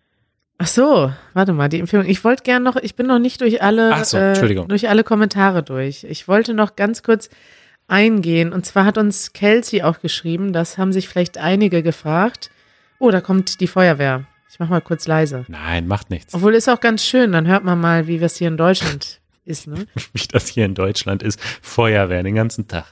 Ach 0.57 0.67
so, 0.67 1.11
warte 1.33 1.53
mal, 1.53 1.67
die 1.67 1.79
Empfehlung. 1.79 2.05
Ich 2.05 2.23
wollte 2.23 2.43
gerne 2.43 2.63
noch, 2.63 2.75
ich 2.75 2.95
bin 2.95 3.07
noch 3.07 3.19
nicht 3.19 3.41
durch 3.41 3.61
alle, 3.61 4.05
so, 4.05 4.17
äh, 4.17 4.65
durch 4.67 4.87
alle 4.87 5.03
Kommentare 5.03 5.63
durch. 5.63 6.03
Ich 6.03 6.27
wollte 6.27 6.53
noch 6.53 6.75
ganz 6.75 7.03
kurz 7.03 7.29
eingehen. 7.87 8.53
Und 8.53 8.65
zwar 8.65 8.85
hat 8.85 8.97
uns 8.97 9.33
Kelsey 9.33 9.81
auch 9.81 9.99
geschrieben, 9.99 10.53
das 10.53 10.77
haben 10.77 10.93
sich 10.93 11.09
vielleicht 11.09 11.37
einige 11.37 11.83
gefragt. 11.83 12.49
Oh, 12.99 13.11
da 13.11 13.19
kommt 13.19 13.59
die 13.59 13.67
Feuerwehr. 13.67 14.25
Ich 14.53 14.59
mach 14.59 14.69
mal 14.69 14.81
kurz 14.81 15.07
leise. 15.07 15.45
Nein, 15.47 15.87
macht 15.87 16.11
nichts. 16.11 16.31
Obwohl 16.35 16.53
ist 16.53 16.69
auch 16.69 16.79
ganz 16.79 17.03
schön, 17.03 17.31
dann 17.31 17.47
hört 17.47 17.63
man 17.63 17.81
mal, 17.81 18.05
wie 18.05 18.19
das 18.19 18.35
hier 18.37 18.49
in 18.49 18.57
Deutschland 18.57 19.19
ist, 19.45 19.65
ne? 19.65 19.87
wie 20.13 20.27
das 20.27 20.47
hier 20.47 20.65
in 20.65 20.75
Deutschland 20.75 21.23
ist. 21.23 21.39
Feuerwehr 21.63 22.21
den 22.21 22.35
ganzen 22.35 22.67
Tag. 22.67 22.85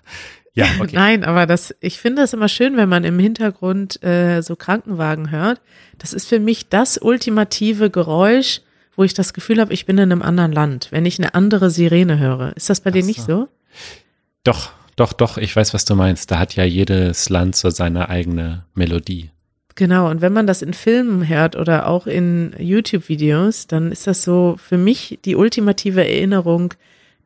Ja, 0.56 0.66
okay. 0.80 0.96
Nein, 0.96 1.24
aber 1.24 1.46
das, 1.46 1.76
ich 1.80 2.00
finde 2.00 2.24
es 2.24 2.34
immer 2.34 2.50
schön, 2.50 2.78
wenn 2.78 2.90
man 2.90 3.04
im 3.04 3.20
Hintergrund 3.20 4.02
äh, 4.04 4.42
so 4.42 4.56
Krankenwagen 4.56 5.30
hört. 5.30 5.62
Das 6.00 6.14
ist 6.14 6.28
für 6.28 6.40
mich 6.40 6.70
das 6.70 6.98
ultimative 6.98 7.92
Geräusch, 7.92 8.62
wo 8.96 9.04
ich 9.04 9.14
das 9.14 9.32
Gefühl 9.36 9.62
habe, 9.62 9.72
ich 9.72 9.86
bin 9.86 10.00
in 10.00 10.12
einem 10.12 10.24
anderen 10.24 10.54
Land, 10.54 10.88
wenn 10.90 11.06
ich 11.06 11.20
eine 11.20 11.36
andere 11.36 11.70
Sirene 11.70 12.18
höre. 12.18 12.58
Ist 12.58 12.72
das 12.72 12.82
bei 12.82 12.90
Ach 12.90 12.94
dir 12.94 13.04
nicht 13.04 13.22
so? 13.22 13.50
Doch, 14.44 14.72
doch, 14.96 15.14
doch, 15.14 15.38
ich 15.38 15.56
weiß, 15.56 15.76
was 15.76 15.86
du 15.86 15.94
meinst. 15.94 16.32
Da 16.32 16.40
hat 16.40 16.56
ja 16.56 16.64
jedes 16.64 17.30
Land 17.30 17.56
so 17.56 17.70
seine 17.70 18.10
eigene 18.10 18.66
Melodie. 18.74 19.30
Genau, 19.76 20.10
und 20.10 20.22
wenn 20.22 20.34
man 20.34 20.48
das 20.48 20.62
in 20.62 20.74
Filmen 20.74 21.28
hört 21.28 21.56
oder 21.56 21.88
auch 21.88 22.08
in 22.08 22.54
YouTube-Videos, 22.58 23.68
dann 23.68 23.92
ist 23.92 24.08
das 24.08 24.24
so 24.24 24.56
für 24.58 24.78
mich 24.78 25.20
die 25.24 25.36
ultimative 25.36 26.06
Erinnerung, 26.06 26.74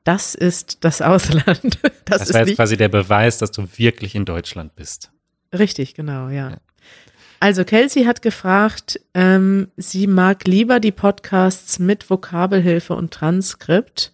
das 0.03 0.35
ist 0.35 0.83
das 0.83 1.01
Ausland. 1.01 1.79
Das, 2.07 2.19
das 2.19 2.33
war 2.35 2.45
jetzt 2.45 2.57
quasi 2.57 2.77
der 2.77 2.89
Beweis, 2.89 3.39
dass 3.39 3.49
du 3.49 3.67
wirklich 3.77 4.13
in 4.13 4.25
Deutschland 4.25 4.75
bist. 4.75 5.09
Richtig, 5.51 5.95
genau, 5.95 6.29
ja. 6.29 6.51
ja. 6.51 6.57
Also 7.39 7.63
Kelsey 7.63 8.03
hat 8.03 8.21
gefragt, 8.21 8.99
ähm, 9.15 9.69
sie 9.75 10.05
mag 10.05 10.45
lieber 10.45 10.79
die 10.79 10.91
Podcasts 10.91 11.79
mit 11.79 12.07
Vokabelhilfe 12.07 12.93
und 12.93 13.11
Transkript. 13.11 14.13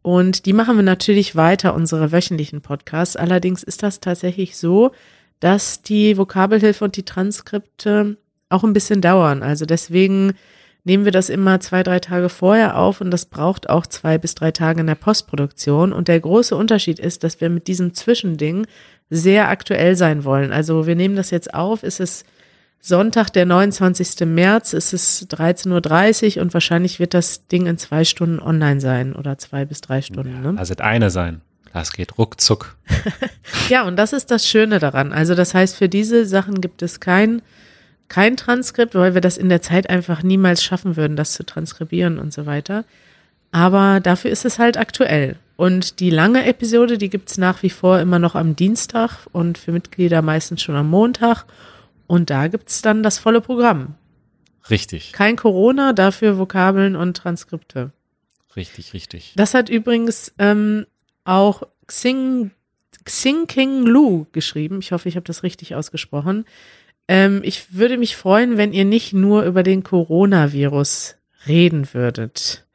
Und 0.00 0.46
die 0.46 0.54
machen 0.54 0.76
wir 0.76 0.82
natürlich 0.82 1.36
weiter, 1.36 1.74
unsere 1.74 2.10
wöchentlichen 2.10 2.62
Podcasts. 2.62 3.16
Allerdings 3.16 3.62
ist 3.62 3.82
das 3.82 4.00
tatsächlich 4.00 4.56
so, 4.56 4.92
dass 5.40 5.82
die 5.82 6.16
Vokabelhilfe 6.16 6.84
und 6.84 6.96
die 6.96 7.04
Transkripte 7.04 8.16
auch 8.48 8.64
ein 8.64 8.72
bisschen 8.72 9.00
dauern. 9.00 9.42
Also 9.42 9.66
deswegen 9.66 10.34
nehmen 10.84 11.04
wir 11.04 11.12
das 11.12 11.28
immer 11.28 11.58
zwei, 11.60 11.82
drei 11.82 11.98
Tage 11.98 12.28
vorher 12.28 12.78
auf 12.78 13.00
und 13.00 13.10
das 13.10 13.26
braucht 13.26 13.68
auch 13.68 13.86
zwei 13.86 14.18
bis 14.18 14.34
drei 14.34 14.52
Tage 14.52 14.80
in 14.80 14.86
der 14.86 14.94
Postproduktion. 14.94 15.92
Und 15.92 16.08
der 16.08 16.20
große 16.20 16.56
Unterschied 16.56 16.98
ist, 16.98 17.24
dass 17.24 17.40
wir 17.40 17.50
mit 17.50 17.66
diesem 17.66 17.92
Zwischending 17.92 18.66
sehr 19.10 19.48
aktuell 19.48 19.96
sein 19.96 20.24
wollen. 20.24 20.52
Also 20.52 20.86
wir 20.86 20.94
nehmen 20.94 21.16
das 21.16 21.30
jetzt 21.30 21.52
auf, 21.54 21.82
ist 21.82 22.00
es 22.00 22.24
Sonntag, 22.80 23.30
der 23.30 23.46
29. 23.46 24.26
März, 24.26 24.72
ist 24.72 24.92
es 24.92 25.28
13.30 25.28 26.36
Uhr 26.36 26.42
und 26.42 26.54
wahrscheinlich 26.54 27.00
wird 27.00 27.14
das 27.14 27.48
Ding 27.48 27.66
in 27.66 27.78
zwei 27.78 28.04
Stunden 28.04 28.38
online 28.38 28.80
sein 28.80 29.16
oder 29.16 29.38
zwei 29.38 29.64
bis 29.64 29.80
drei 29.80 30.02
Stunden. 30.02 30.44
Ja, 30.44 30.52
ne? 30.52 30.58
Also 30.58 30.74
eine 30.76 31.10
sein. 31.10 31.40
Das 31.76 31.92
geht 31.92 32.16
ruckzuck. 32.16 32.74
ja, 33.68 33.86
und 33.86 33.96
das 33.96 34.14
ist 34.14 34.30
das 34.30 34.48
Schöne 34.48 34.78
daran. 34.78 35.12
Also 35.12 35.34
das 35.34 35.52
heißt, 35.52 35.76
für 35.76 35.90
diese 35.90 36.24
Sachen 36.24 36.62
gibt 36.62 36.80
es 36.80 37.00
kein, 37.00 37.42
kein 38.08 38.38
Transkript, 38.38 38.94
weil 38.94 39.12
wir 39.12 39.20
das 39.20 39.36
in 39.36 39.50
der 39.50 39.60
Zeit 39.60 39.90
einfach 39.90 40.22
niemals 40.22 40.64
schaffen 40.64 40.96
würden, 40.96 41.18
das 41.18 41.34
zu 41.34 41.44
transkribieren 41.44 42.18
und 42.18 42.32
so 42.32 42.46
weiter. 42.46 42.86
Aber 43.52 44.00
dafür 44.00 44.30
ist 44.30 44.46
es 44.46 44.58
halt 44.58 44.78
aktuell. 44.78 45.36
Und 45.56 46.00
die 46.00 46.08
lange 46.08 46.46
Episode, 46.46 46.96
die 46.96 47.10
gibt 47.10 47.30
es 47.30 47.36
nach 47.36 47.62
wie 47.62 47.68
vor 47.68 48.00
immer 48.00 48.18
noch 48.18 48.36
am 48.36 48.56
Dienstag 48.56 49.26
und 49.32 49.58
für 49.58 49.72
Mitglieder 49.72 50.22
meistens 50.22 50.62
schon 50.62 50.76
am 50.76 50.88
Montag. 50.88 51.44
Und 52.06 52.30
da 52.30 52.48
gibt 52.48 52.70
es 52.70 52.80
dann 52.80 53.02
das 53.02 53.18
volle 53.18 53.42
Programm. 53.42 53.96
Richtig. 54.70 55.12
Kein 55.12 55.36
Corona, 55.36 55.92
dafür 55.92 56.38
Vokabeln 56.38 56.96
und 56.96 57.18
Transkripte. 57.18 57.92
Richtig, 58.56 58.94
richtig. 58.94 59.34
Das 59.36 59.52
hat 59.52 59.68
übrigens 59.68 60.32
ähm, 60.38 60.86
auch 61.26 61.62
Xing, 61.86 62.50
Xing 63.04 63.46
King 63.46 63.84
Lu 63.84 64.26
geschrieben. 64.32 64.78
Ich 64.80 64.92
hoffe, 64.92 65.08
ich 65.08 65.16
habe 65.16 65.26
das 65.26 65.42
richtig 65.42 65.74
ausgesprochen. 65.74 66.44
Ähm, 67.08 67.40
ich 67.44 67.74
würde 67.74 67.98
mich 67.98 68.16
freuen, 68.16 68.56
wenn 68.56 68.72
ihr 68.72 68.84
nicht 68.84 69.12
nur 69.12 69.44
über 69.44 69.62
den 69.62 69.82
Coronavirus 69.82 71.16
reden 71.46 71.92
würdet. 71.92 72.66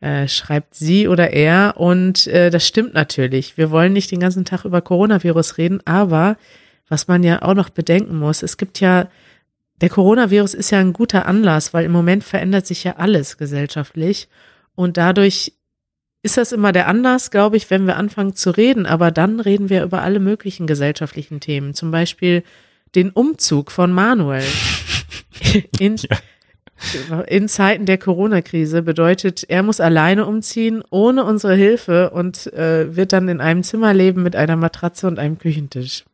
Äh, 0.00 0.28
schreibt 0.28 0.74
sie 0.74 1.08
oder 1.08 1.32
er. 1.32 1.74
Und 1.76 2.26
äh, 2.28 2.50
das 2.50 2.66
stimmt 2.66 2.94
natürlich. 2.94 3.56
Wir 3.58 3.70
wollen 3.70 3.92
nicht 3.92 4.10
den 4.10 4.20
ganzen 4.20 4.44
Tag 4.44 4.64
über 4.64 4.80
Coronavirus 4.80 5.58
reden, 5.58 5.80
aber 5.84 6.36
was 6.88 7.08
man 7.08 7.22
ja 7.22 7.42
auch 7.42 7.54
noch 7.54 7.68
bedenken 7.68 8.16
muss, 8.16 8.42
es 8.42 8.56
gibt 8.56 8.80
ja, 8.80 9.08
der 9.80 9.90
Coronavirus 9.90 10.54
ist 10.54 10.70
ja 10.70 10.78
ein 10.78 10.94
guter 10.94 11.26
Anlass, 11.26 11.74
weil 11.74 11.84
im 11.84 11.92
Moment 11.92 12.24
verändert 12.24 12.66
sich 12.66 12.84
ja 12.84 12.96
alles 12.96 13.36
gesellschaftlich. 13.36 14.28
Und 14.74 14.96
dadurch 14.96 15.52
ist 16.22 16.36
das 16.36 16.52
immer 16.52 16.72
der 16.72 16.88
Anlass, 16.88 17.30
glaube 17.30 17.56
ich, 17.56 17.70
wenn 17.70 17.86
wir 17.86 17.96
anfangen 17.96 18.34
zu 18.34 18.50
reden. 18.50 18.86
Aber 18.86 19.10
dann 19.10 19.40
reden 19.40 19.70
wir 19.70 19.84
über 19.84 20.02
alle 20.02 20.20
möglichen 20.20 20.66
gesellschaftlichen 20.66 21.40
Themen. 21.40 21.74
Zum 21.74 21.90
Beispiel 21.90 22.42
den 22.94 23.10
Umzug 23.10 23.70
von 23.70 23.92
Manuel. 23.92 24.44
In, 25.78 25.96
ja. 25.96 27.20
in 27.22 27.48
Zeiten 27.48 27.86
der 27.86 27.96
Corona-Krise 27.96 28.82
bedeutet, 28.82 29.44
er 29.48 29.62
muss 29.62 29.80
alleine 29.80 30.26
umziehen, 30.26 30.82
ohne 30.90 31.24
unsere 31.24 31.54
Hilfe 31.54 32.10
und 32.10 32.52
äh, 32.52 32.94
wird 32.96 33.12
dann 33.12 33.28
in 33.28 33.40
einem 33.40 33.62
Zimmer 33.62 33.94
leben 33.94 34.22
mit 34.22 34.34
einer 34.36 34.56
Matratze 34.56 35.06
und 35.06 35.18
einem 35.18 35.38
Küchentisch. 35.38 36.04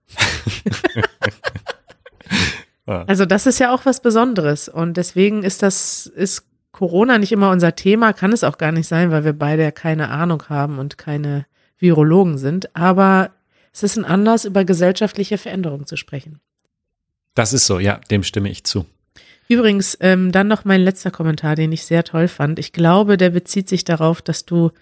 also 2.87 3.25
das 3.25 3.47
ist 3.47 3.59
ja 3.59 3.75
auch 3.75 3.87
was 3.87 4.01
Besonderes 4.01 4.69
und 4.69 4.97
deswegen 4.99 5.43
ist 5.43 5.63
das, 5.63 6.07
ist 6.07 6.45
Corona 6.75 7.19
nicht 7.19 7.31
immer 7.31 7.51
unser 7.51 7.77
Thema, 7.77 8.13
kann 8.13 8.33
es 8.33 8.45
auch 8.45 8.59
gar 8.59 8.73
nicht 8.73 8.89
sein, 8.89 9.13
weil 9.13 9.25
wir 9.25 9.33
beide 9.33 9.63
ja 9.63 9.71
keine 9.71 10.11
Ahnung 10.11 10.43
haben 10.49 10.79
und 10.81 10.99
keine 10.99 11.47
Virologen 11.79 12.37
sind. 12.37 12.75
Aber 12.75 13.31
es 13.73 13.85
ist 13.85 13.97
ein 13.97 14.05
Anlass, 14.05 14.45
über 14.45 14.65
gesellschaftliche 14.65 15.39
Veränderungen 15.39 15.87
zu 15.87 15.97
sprechen. 15.97 16.41
Das 17.35 17.53
ist 17.53 17.67
so, 17.67 17.79
ja, 17.79 18.01
dem 18.11 18.25
stimme 18.25 18.51
ich 18.51 18.65
zu. 18.65 18.87
Übrigens, 19.49 19.97
ähm, 20.01 20.33
dann 20.33 20.49
noch 20.49 20.65
mein 20.65 20.81
letzter 20.81 21.13
Kommentar, 21.13 21.55
den 21.55 21.71
ich 21.71 21.85
sehr 21.85 22.03
toll 22.03 22.27
fand. 22.27 22.59
Ich 22.59 22.73
glaube, 22.73 23.17
der 23.17 23.31
bezieht 23.31 23.69
sich 23.69 23.85
darauf, 23.85 24.21
dass 24.21 24.45
du, 24.45 24.73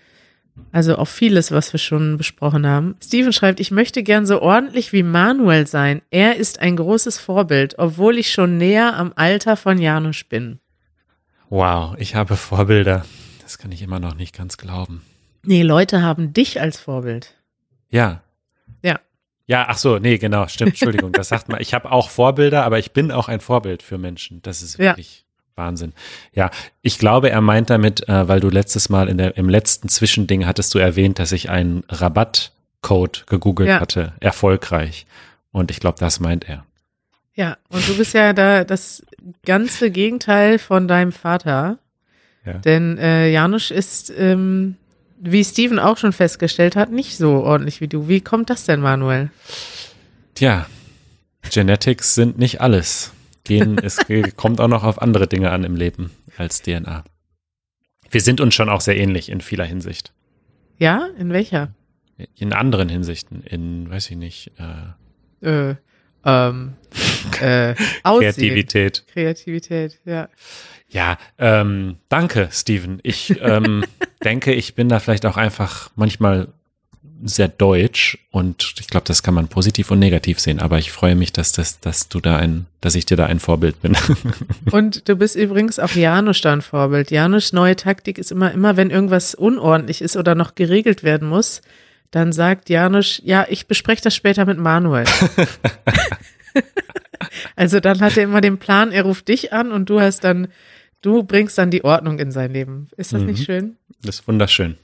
also 0.70 0.94
auf 0.96 1.11
vieles, 1.11 1.52
was 1.52 1.75
wir 1.75 1.78
schon 1.78 2.16
besprochen 2.16 2.66
haben. 2.66 2.96
Steven 3.02 3.34
schreibt, 3.34 3.61
ich 3.61 3.70
möchte 3.70 4.02
gern 4.02 4.25
so 4.25 4.40
ordentlich 4.40 4.94
wie 4.94 5.02
Manuel 5.02 5.66
sein. 5.66 6.00
Er 6.11 6.37
ist 6.37 6.61
ein 6.61 6.76
großes 6.76 7.18
Vorbild, 7.18 7.78
obwohl 7.78 8.16
ich 8.16 8.32
schon 8.32 8.56
näher 8.56 8.96
am 8.96 9.12
Alter 9.14 9.58
von 9.58 9.78
Janusz 9.78 10.25
bin. 10.25 10.58
Wow, 11.52 11.97
ich 11.99 12.14
habe 12.14 12.37
Vorbilder. 12.37 13.04
Das 13.42 13.59
kann 13.59 13.73
ich 13.73 13.82
immer 13.82 14.00
noch 14.00 14.14
nicht 14.14 14.35
ganz 14.35 14.56
glauben. 14.56 15.02
Nee, 15.42 15.61
Leute 15.61 16.00
haben 16.00 16.32
dich 16.32 16.62
als 16.62 16.80
Vorbild. 16.80 17.35
Ja. 17.90 18.23
Ja. 18.80 18.99
Ja, 19.47 19.66
ach 19.68 19.76
so, 19.76 19.99
nee, 19.99 20.16
genau, 20.16 20.49
stimmt, 20.49 20.71
Entschuldigung, 20.71 21.12
das 21.12 21.28
sagt 21.28 21.50
man. 21.50 21.61
Ich 21.61 21.75
habe 21.75 21.92
auch 21.92 22.09
Vorbilder, 22.09 22.64
aber 22.64 22.78
ich 22.78 22.92
bin 22.92 23.12
auch 23.12 23.28
ein 23.28 23.40
Vorbild 23.40 23.82
für 23.82 23.99
Menschen. 23.99 24.40
Das 24.40 24.62
ist 24.62 24.78
wirklich 24.78 25.26
ja. 25.26 25.62
Wahnsinn. 25.62 25.92
Ja, 26.32 26.50
ich 26.80 26.99
glaube, 26.99 27.28
er 27.28 27.42
meint 27.42 27.68
damit, 27.68 28.09
äh, 28.09 28.26
weil 28.28 28.40
du 28.40 28.49
letztes 28.49 28.88
Mal 28.88 29.11
in 29.11 29.18
der, 29.18 29.37
im 29.37 29.50
letzten 29.50 29.90
Zwischending 29.90 30.47
hattest 30.47 30.73
du 30.73 30.78
erwähnt, 30.78 31.18
dass 31.18 31.32
ich 31.32 31.50
einen 31.50 31.85
Rabattcode 31.90 33.26
gegoogelt 33.26 33.68
ja. 33.68 33.78
hatte, 33.78 34.14
erfolgreich. 34.21 35.04
Und 35.50 35.71
ich 35.71 35.80
glaube, 35.80 35.99
das 35.99 36.18
meint 36.18 36.49
er. 36.49 36.64
Ja, 37.35 37.59
und 37.68 37.87
du 37.87 37.97
bist 37.99 38.14
ja 38.14 38.32
da 38.32 38.64
das 38.64 39.02
ganze 39.45 39.91
Gegenteil 39.91 40.59
von 40.59 40.88
deinem 40.88 41.12
Vater. 41.12 41.79
Ja. 42.45 42.55
Denn 42.55 42.99
äh, 42.99 43.31
Janusz 43.31 43.71
ist, 43.71 44.12
ähm, 44.17 44.76
wie 45.19 45.45
Steven 45.45 45.79
auch 45.79 45.97
schon 45.97 46.12
festgestellt 46.12 46.76
hat, 46.76 46.91
nicht 46.91 47.17
so 47.17 47.45
ordentlich 47.45 47.81
wie 47.81 47.88
du. 47.88 48.09
Wie 48.09 48.21
kommt 48.21 48.50
das 48.50 48.64
denn, 48.64 48.81
Manuel? 48.81 49.31
Tja, 50.35 50.67
Genetics 51.50 52.14
sind 52.14 52.38
nicht 52.38 52.61
alles. 52.61 53.12
Gen, 53.45 53.79
es 53.83 53.99
kommt 54.37 54.61
auch 54.61 54.69
noch 54.69 54.85
auf 54.85 55.00
andere 55.00 55.29
Dinge 55.29 55.50
an 55.50 55.64
im 55.64 55.76
Leben 55.76 56.11
als 56.37 56.62
DNA. 56.62 57.05
Wir 58.11 58.21
sind 58.21 58.41
uns 58.41 58.55
schon 58.55 58.69
auch 58.69 58.81
sehr 58.81 58.97
ähnlich 58.97 59.29
in 59.29 59.41
vieler 59.41 59.64
Hinsicht. 59.64 60.12
Ja, 60.79 61.09
in 61.19 61.31
welcher? 61.31 61.75
In 62.37 62.52
anderen 62.52 62.88
Hinsichten, 62.88 63.43
in, 63.43 63.91
weiß 63.91 64.11
ich 64.11 64.17
nicht, 64.17 64.52
äh, 65.41 65.71
äh 65.71 65.76
ähm, 66.25 66.75
äh, 67.41 67.75
Kreativität. 68.02 69.05
Kreativität, 69.12 69.99
ja. 70.05 70.29
Ja, 70.88 71.17
ähm, 71.38 71.97
danke, 72.09 72.49
Steven. 72.52 73.00
Ich 73.02 73.41
ähm, 73.41 73.85
denke, 74.25 74.52
ich 74.52 74.75
bin 74.75 74.88
da 74.88 74.99
vielleicht 75.00 75.25
auch 75.25 75.38
einfach 75.38 75.91
manchmal 75.97 76.49
sehr 77.25 77.49
deutsch 77.49 78.19
und 78.31 78.75
ich 78.81 78.88
glaube, 78.88 79.05
das 79.07 79.23
kann 79.23 79.35
man 79.35 79.49
positiv 79.49 79.91
und 79.91 80.00
negativ 80.00 80.41
sehen. 80.41 80.59
Aber 80.59 80.79
ich 80.79 80.91
freue 80.91 81.14
mich, 81.14 81.33
dass, 81.33 81.52
das, 81.52 81.81
dass 81.81 82.09
du 82.09 82.21
da 82.21 82.37
ein, 82.37 82.67
dass 82.81 82.95
ich 82.95 83.07
dir 83.07 83.17
da 83.17 83.26
ein 83.26 83.38
Vorbild 83.38 83.81
bin. 83.81 83.97
und 84.71 85.09
du 85.09 85.17
bist 85.17 85.37
übrigens 85.37 85.79
auch 85.79 85.93
Janusz 85.93 86.41
da 86.41 86.52
ein 86.52 86.62
Vorbild. 86.62 87.11
Janusz 87.11 87.52
neue 87.52 87.76
Taktik 87.76 88.19
ist 88.19 88.33
immer, 88.33 88.52
immer 88.52 88.76
wenn 88.76 88.91
irgendwas 88.91 89.35
unordentlich 89.35 90.02
ist 90.02 90.17
oder 90.17 90.35
noch 90.35 90.55
geregelt 90.55 91.05
werden 91.05 91.29
muss, 91.29 91.62
dann 92.12 92.33
sagt 92.33 92.69
Janusz, 92.69 93.21
ja, 93.25 93.47
ich 93.49 93.66
bespreche 93.66 94.02
das 94.02 94.14
später 94.14 94.45
mit 94.45 94.59
Manuel. 94.59 95.07
also 97.57 97.81
dann 97.81 98.00
hat 98.00 98.16
er 98.16 98.25
immer 98.25 98.42
den 98.42 98.59
Plan, 98.59 98.92
er 98.92 99.02
ruft 99.02 99.28
dich 99.28 99.52
an 99.52 99.73
und 99.73 99.88
du 99.88 99.99
hast 99.99 100.23
dann, 100.23 100.49
du 101.00 101.25
bringst 101.25 101.59
dann 101.59 101.71
die 101.71 101.85
Ordnung 101.85 102.19
in 102.19 102.31
sein 102.31 102.52
Leben. 102.52 102.88
Ist 102.97 103.14
das 103.14 103.23
mhm. 103.23 103.28
nicht 103.28 103.45
schön? 103.45 103.76
Das 104.02 104.21
ist 104.21 104.28
wunderschön. 104.28 104.76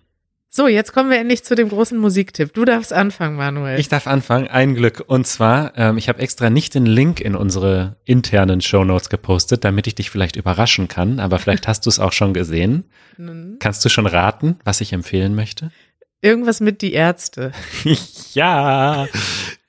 So, 0.51 0.67
jetzt 0.67 0.95
kommen 0.95 1.11
wir 1.11 1.19
endlich 1.19 1.45
zu 1.45 1.55
dem 1.55 1.69
großen 1.69 1.99
Musiktipp. 1.99 2.55
Du 2.55 2.65
darfst 2.65 2.95
anfangen, 2.95 3.37
Manuel. 3.37 3.79
Ich 3.79 3.91
darf 3.91 4.07
anfangen, 4.07 4.49
ein 4.49 4.75
Glück. 4.75 5.05
Und 5.07 5.27
zwar, 5.27 5.77
ähm, 5.77 5.99
ich 5.99 6.09
habe 6.09 6.21
extra 6.21 6.49
nicht 6.49 6.75
den 6.75 6.87
Link 6.87 7.21
in 7.21 7.37
unsere 7.37 7.97
internen 8.07 8.63
Shownotes 8.63 9.11
gepostet, 9.11 9.65
damit 9.65 9.87
ich 9.87 9.95
dich 9.95 10.09
vielleicht 10.09 10.37
überraschen 10.37 10.89
kann, 10.89 11.21
aber 11.21 11.39
vielleicht 11.39 11.69
hast 11.69 11.85
du 11.85 11.91
es 11.91 11.99
auch 11.99 12.13
schon 12.13 12.33
gesehen. 12.33 12.85
Kannst 13.59 13.85
du 13.85 13.91
schon 13.91 14.07
raten, 14.07 14.57
was 14.65 14.81
ich 14.81 14.95
empfehlen 14.95 15.35
möchte? 15.35 15.71
Irgendwas 16.21 16.61
mit 16.61 16.83
die 16.83 16.93
Ärzte. 16.93 17.53
ja, 18.35 19.07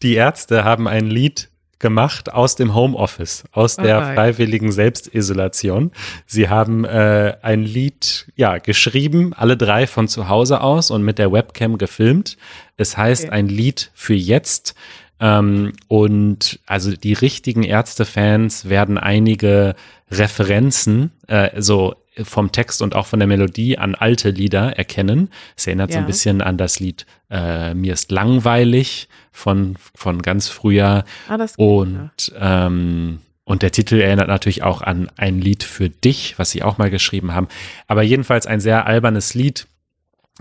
die 0.02 0.16
Ärzte 0.16 0.64
haben 0.64 0.88
ein 0.88 1.08
Lied 1.08 1.50
gemacht 1.80 2.32
aus 2.32 2.56
dem 2.56 2.76
Homeoffice, 2.76 3.46
aus 3.52 3.80
oh 3.80 3.82
der 3.82 4.14
freiwilligen 4.14 4.72
Selbstisolation. 4.72 5.92
Sie 6.26 6.50
haben 6.50 6.84
äh, 6.84 7.38
ein 7.42 7.64
Lied 7.64 8.28
ja 8.36 8.58
geschrieben, 8.58 9.34
alle 9.34 9.56
drei 9.56 9.88
von 9.88 10.08
zu 10.08 10.28
Hause 10.28 10.62
aus 10.62 10.92
und 10.92 11.04
mit 11.04 11.18
der 11.20 11.32
Webcam 11.32 11.78
gefilmt. 11.78 12.38
Es 12.78 12.98
heißt 12.98 13.26
okay. 13.26 13.34
ein 13.34 13.48
Lied 13.48 13.92
für 13.94 14.14
jetzt. 14.14 14.76
Ähm, 15.22 15.74
und 15.88 16.60
also 16.66 16.92
die 16.92 17.14
richtigen 17.14 17.64
Ärzte-Fans 17.64 18.70
werden 18.70 18.98
einige 18.98 19.76
Referenzen, 20.12 21.12
äh, 21.28 21.62
so 21.62 21.96
vom 22.24 22.52
Text 22.52 22.82
und 22.82 22.96
auch 22.96 23.06
von 23.06 23.20
der 23.20 23.28
Melodie 23.28 23.78
an 23.78 23.96
alte 23.96 24.30
Lieder 24.30 24.78
erkennen. 24.78 25.30
Es 25.56 25.68
erinnert 25.68 25.92
ja. 25.92 25.96
so 25.96 26.00
ein 26.00 26.06
bisschen 26.06 26.42
an 26.42 26.58
das 26.58 26.80
Lied 26.80 27.06
äh, 27.30 27.74
Mir 27.74 27.94
ist 27.94 28.12
langweilig 28.12 29.08
von, 29.32 29.78
von 29.96 30.22
ganz 30.22 30.48
früher. 30.50 31.06
Ah, 31.28 31.38
das 31.38 31.56
und, 31.58 32.32
ja. 32.34 32.68
ähm, 32.68 33.20
und 33.44 33.62
der 33.62 33.72
Titel 33.72 34.00
erinnert 34.00 34.28
natürlich 34.28 34.64
auch 34.64 34.82
an 34.82 35.10
ein 35.18 35.40
Lied 35.40 35.64
für 35.64 35.90
dich, 35.90 36.38
was 36.38 36.52
sie 36.52 36.64
auch 36.64 36.78
mal 36.78 36.90
geschrieben 36.90 37.34
haben. 37.34 37.48
Aber 37.88 38.04
jedenfalls 38.04 38.46
ein 38.48 38.60
sehr 38.60 38.86
albernes 38.86 39.34
Lied. 39.34 39.68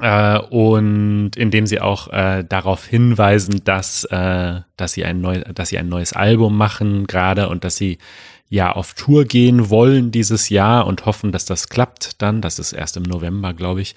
Äh, 0.01 0.39
und 0.39 1.33
indem 1.35 1.67
sie 1.67 1.81
auch 1.81 2.09
äh, 2.13 2.45
darauf 2.49 2.87
hinweisen, 2.87 3.63
dass, 3.65 4.05
äh, 4.05 4.61
dass, 4.77 4.93
sie 4.93 5.05
ein 5.05 5.21
neu, 5.21 5.41
dass 5.41 5.71
sie 5.71 5.79
ein 5.79 5.89
neues 5.89 6.13
Album 6.13 6.57
machen 6.57 7.09
gerade 7.09 7.49
und 7.49 7.65
dass 7.65 7.77
sie 7.77 7.99
ja 8.49 8.73
auf 8.73 8.95
Tour 8.95 9.25
gehen 9.25 9.71
wollen 9.71 10.11
dieses 10.11 10.49
Jahr 10.49 10.87
und 10.87 11.07
hoffen, 11.07 11.33
dass 11.33 11.45
das 11.45 11.69
klappt 11.69 12.23
dann. 12.23 12.41
Das 12.41 12.59
ist 12.59 12.73
erst 12.73 12.97
im 12.97 13.03
November, 13.03 13.53
glaube 13.55 13.81
ich. 13.81 13.95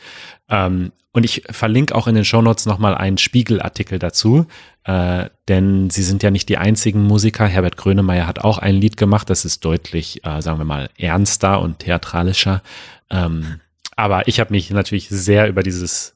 Ähm, 0.49 0.91
und 1.13 1.25
ich 1.25 1.43
verlinke 1.49 1.93
auch 1.93 2.07
in 2.07 2.15
den 2.15 2.25
Shownotes 2.25 2.65
nochmal 2.65 2.95
einen 2.95 3.17
Spiegelartikel 3.17 3.99
dazu, 3.99 4.47
äh, 4.85 5.29
denn 5.47 5.89
sie 5.89 6.03
sind 6.03 6.23
ja 6.23 6.31
nicht 6.31 6.47
die 6.47 6.57
einzigen 6.57 7.03
Musiker. 7.03 7.45
Herbert 7.47 7.75
Grönemeyer 7.75 8.27
hat 8.27 8.39
auch 8.39 8.57
ein 8.57 8.75
Lied 8.75 8.95
gemacht, 8.95 9.29
das 9.29 9.43
ist 9.43 9.65
deutlich, 9.65 10.25
äh, 10.25 10.41
sagen 10.41 10.57
wir 10.57 10.65
mal, 10.65 10.89
ernster 10.97 11.59
und 11.59 11.79
theatralischer. 11.79 12.61
Ähm, 13.09 13.59
aber 13.95 14.27
ich 14.27 14.39
habe 14.39 14.51
mich 14.51 14.69
natürlich 14.69 15.09
sehr 15.09 15.49
über 15.49 15.63
dieses 15.63 16.15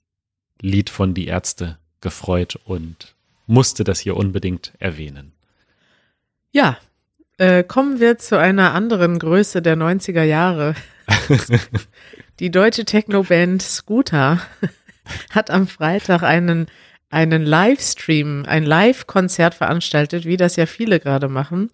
Lied 0.61 0.89
von 0.89 1.13
Die 1.13 1.27
Ärzte 1.27 1.77
gefreut 1.99 2.57
und 2.63 3.15
musste 3.47 3.83
das 3.83 3.99
hier 3.99 4.15
unbedingt 4.15 4.73
erwähnen. 4.79 5.33
Ja, 6.51 6.77
äh, 7.37 7.63
kommen 7.63 7.99
wir 7.99 8.17
zu 8.17 8.37
einer 8.37 8.73
anderen 8.73 9.19
Größe 9.19 9.61
der 9.61 9.75
90er 9.75 10.23
Jahre. 10.23 10.75
Die 12.39 12.51
deutsche 12.51 12.85
Techno-Band 12.85 13.61
Scooter 13.61 14.41
hat 15.31 15.51
am 15.51 15.67
Freitag 15.67 16.23
einen, 16.23 16.67
einen 17.09 17.45
Livestream, 17.45 18.45
ein 18.47 18.63
Live-Konzert 18.63 19.53
veranstaltet, 19.53 20.25
wie 20.25 20.37
das 20.37 20.55
ja 20.55 20.65
viele 20.65 20.99
gerade 20.99 21.27
machen. 21.27 21.69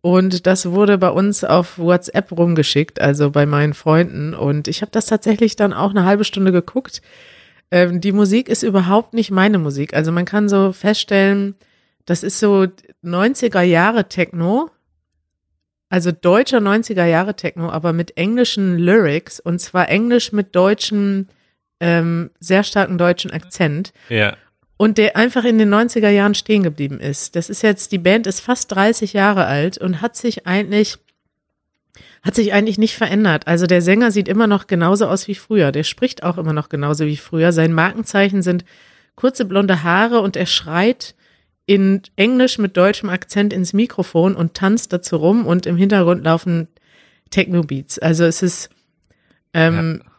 Und 0.00 0.46
das 0.48 0.66
wurde 0.66 0.98
bei 0.98 1.10
uns 1.10 1.44
auf 1.44 1.78
WhatsApp 1.78 2.32
rumgeschickt, 2.32 3.00
also 3.00 3.30
bei 3.30 3.46
meinen 3.46 3.72
Freunden. 3.72 4.34
Und 4.34 4.66
ich 4.66 4.82
habe 4.82 4.90
das 4.90 5.06
tatsächlich 5.06 5.54
dann 5.54 5.72
auch 5.72 5.90
eine 5.90 6.04
halbe 6.04 6.24
Stunde 6.24 6.50
geguckt. 6.50 7.02
Ähm, 7.70 8.00
die 8.00 8.10
Musik 8.10 8.48
ist 8.48 8.64
überhaupt 8.64 9.14
nicht 9.14 9.30
meine 9.30 9.58
Musik. 9.58 9.94
Also 9.94 10.10
man 10.10 10.24
kann 10.24 10.48
so 10.48 10.72
feststellen, 10.72 11.54
das 12.04 12.24
ist 12.24 12.40
so 12.40 12.66
90er 13.04 13.62
Jahre 13.62 14.08
Techno, 14.08 14.70
also 15.92 16.10
deutscher 16.10 16.56
90er 16.56 17.04
Jahre 17.04 17.36
Techno, 17.36 17.68
aber 17.68 17.92
mit 17.92 18.16
englischen 18.16 18.78
Lyrics 18.78 19.38
und 19.38 19.58
zwar 19.58 19.90
Englisch 19.90 20.32
mit 20.32 20.56
deutschen, 20.56 21.28
ähm, 21.80 22.30
sehr 22.40 22.64
starken 22.64 22.96
deutschen 22.96 23.30
Akzent. 23.30 23.92
Ja. 24.08 24.34
Und 24.78 24.96
der 24.96 25.16
einfach 25.16 25.44
in 25.44 25.58
den 25.58 25.68
90er 25.68 26.08
Jahren 26.08 26.34
stehen 26.34 26.62
geblieben 26.62 26.98
ist. 26.98 27.36
Das 27.36 27.50
ist 27.50 27.62
jetzt, 27.62 27.92
die 27.92 27.98
Band 27.98 28.26
ist 28.26 28.40
fast 28.40 28.72
30 28.72 29.12
Jahre 29.12 29.44
alt 29.44 29.76
und 29.76 30.00
hat 30.00 30.16
sich 30.16 30.46
eigentlich, 30.46 30.96
hat 32.22 32.36
sich 32.36 32.54
eigentlich 32.54 32.78
nicht 32.78 32.96
verändert. 32.96 33.46
Also 33.46 33.66
der 33.66 33.82
Sänger 33.82 34.12
sieht 34.12 34.28
immer 34.28 34.46
noch 34.46 34.68
genauso 34.68 35.08
aus 35.08 35.28
wie 35.28 35.34
früher. 35.34 35.72
Der 35.72 35.84
spricht 35.84 36.22
auch 36.22 36.38
immer 36.38 36.54
noch 36.54 36.70
genauso 36.70 37.04
wie 37.04 37.18
früher. 37.18 37.52
Sein 37.52 37.74
Markenzeichen 37.74 38.40
sind 38.40 38.64
kurze 39.14 39.44
blonde 39.44 39.82
Haare 39.82 40.22
und 40.22 40.36
er 40.36 40.46
schreit 40.46 41.14
in 41.72 42.02
Englisch 42.16 42.58
mit 42.58 42.76
deutschem 42.76 43.08
Akzent 43.08 43.50
ins 43.50 43.72
Mikrofon 43.72 44.36
und 44.36 44.52
tanzt 44.52 44.92
dazu 44.92 45.16
rum 45.16 45.46
und 45.46 45.64
im 45.64 45.78
Hintergrund 45.78 46.22
laufen 46.22 46.68
Techno-Beats. 47.30 47.98
Also 47.98 48.24
es 48.24 48.42
ist, 48.42 48.68
ähm, 49.54 50.02
ja. 50.04 50.10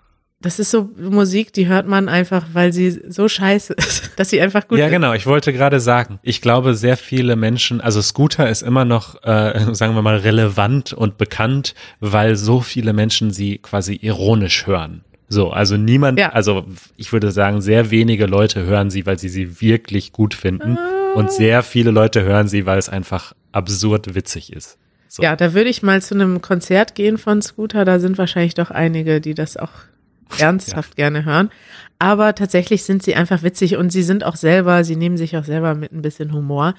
das 0.42 0.58
ist 0.58 0.72
so 0.72 0.90
Musik, 0.98 1.54
die 1.54 1.68
hört 1.68 1.88
man 1.88 2.10
einfach, 2.10 2.48
weil 2.54 2.74
sie 2.74 2.90
so 2.90 3.28
scheiße 3.28 3.74
ist, 3.74 4.14
dass 4.16 4.32
sie 4.32 4.42
einfach 4.42 4.68
gut 4.68 4.80
Ja, 4.80 4.90
genau. 4.90 5.14
Ich 5.14 5.28
wollte 5.28 5.54
gerade 5.54 5.80
sagen, 5.80 6.18
ich 6.24 6.42
glaube, 6.42 6.74
sehr 6.74 6.98
viele 6.98 7.36
Menschen, 7.36 7.82
also 7.82 8.02
Scooter 8.02 8.50
ist 8.50 8.64
immer 8.64 8.84
noch, 8.84 9.22
äh, 9.22 9.60
sagen 9.76 9.94
wir 9.94 10.02
mal, 10.02 10.18
relevant 10.18 10.92
und 10.92 11.20
bekannt, 11.20 11.76
weil 12.00 12.36
so 12.36 12.62
viele 12.62 12.94
Menschen 12.94 13.30
sie 13.30 13.60
quasi 13.60 13.94
ironisch 14.02 14.66
hören. 14.66 15.04
So, 15.30 15.52
also 15.52 15.78
niemand, 15.78 16.18
ja. 16.18 16.30
also 16.30 16.66
ich 16.98 17.14
würde 17.14 17.32
sagen, 17.32 17.62
sehr 17.62 17.92
wenige 17.92 18.26
Leute 18.26 18.66
hören 18.66 18.90
sie, 18.90 19.06
weil 19.06 19.20
sie 19.20 19.30
sie 19.30 19.62
wirklich 19.62 20.14
gut 20.14 20.34
finden. 20.34 20.80
Und 21.16 21.32
sehr 21.32 21.64
viele 21.64 21.92
Leute 21.92 22.24
hören 22.24 22.48
sie, 22.48 22.66
weil 22.66 22.80
es 22.80 22.90
einfach 22.90 23.34
absurd 23.52 24.16
witzig 24.16 24.52
ist. 24.52 24.78
So. 25.08 25.22
Ja, 25.22 25.36
da 25.36 25.54
würde 25.54 25.70
ich 25.70 25.84
mal 25.84 26.02
zu 26.02 26.16
einem 26.16 26.42
Konzert 26.42 26.96
gehen 26.96 27.20
von 27.20 27.42
Scooter. 27.42 27.86
Da 27.86 28.00
sind 28.00 28.18
wahrscheinlich 28.18 28.56
doch 28.56 28.72
einige, 28.72 29.22
die 29.22 29.36
das 29.36 29.58
auch 29.58 29.70
ernsthaft 30.40 30.98
ja. 30.98 31.08
gerne 31.08 31.26
hören. 31.26 31.52
Aber 32.00 32.34
tatsächlich 32.34 32.84
sind 32.84 33.04
sie 33.04 33.16
einfach 33.16 33.44
witzig 33.44 33.78
und 33.78 33.92
sie 33.92 34.04
sind 34.04 34.24
auch 34.24 34.36
selber, 34.36 34.84
sie 34.84 34.96
nehmen 34.96 35.18
sich 35.18 35.38
auch 35.38 35.44
selber 35.44 35.76
mit 35.76 35.92
ein 35.92 36.02
bisschen 36.02 36.34
Humor. 36.34 36.74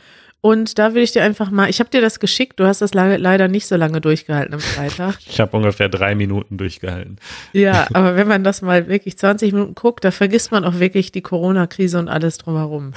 Und 0.45 0.79
da 0.79 0.93
will 0.93 1.03
ich 1.03 1.13
dir 1.13 1.23
einfach 1.23 1.51
mal, 1.51 1.71
ich 1.71 1.81
habe 1.81 1.89
dir 1.89 2.03
das 2.03 2.21
geschickt, 2.21 2.61
du 2.61 2.67
hast 2.67 2.83
das 2.83 2.93
leider 2.93 3.49
nicht 3.49 3.67
so 3.67 3.77
lange 3.77 4.03
durchgehalten 4.03 4.53
am 4.53 4.61
Freitag. 4.61 5.17
Ich 5.27 5.41
habe 5.41 5.57
ungefähr 5.57 5.89
drei 5.89 6.15
Minuten 6.15 6.59
durchgehalten. 6.59 7.17
Ja, 7.55 7.87
aber 7.95 8.17
wenn 8.17 8.29
man 8.29 8.45
das 8.45 8.61
mal 8.61 8.87
wirklich 8.87 9.17
20 9.17 9.55
Minuten 9.55 9.75
guckt, 9.75 10.05
da 10.05 10.11
vergisst 10.11 10.53
man 10.53 10.67
auch 10.67 10.79
wirklich 10.79 11.13
die 11.13 11.23
Corona-Krise 11.23 11.99
und 11.99 12.11
alles 12.11 12.37
drumherum. 12.37 12.93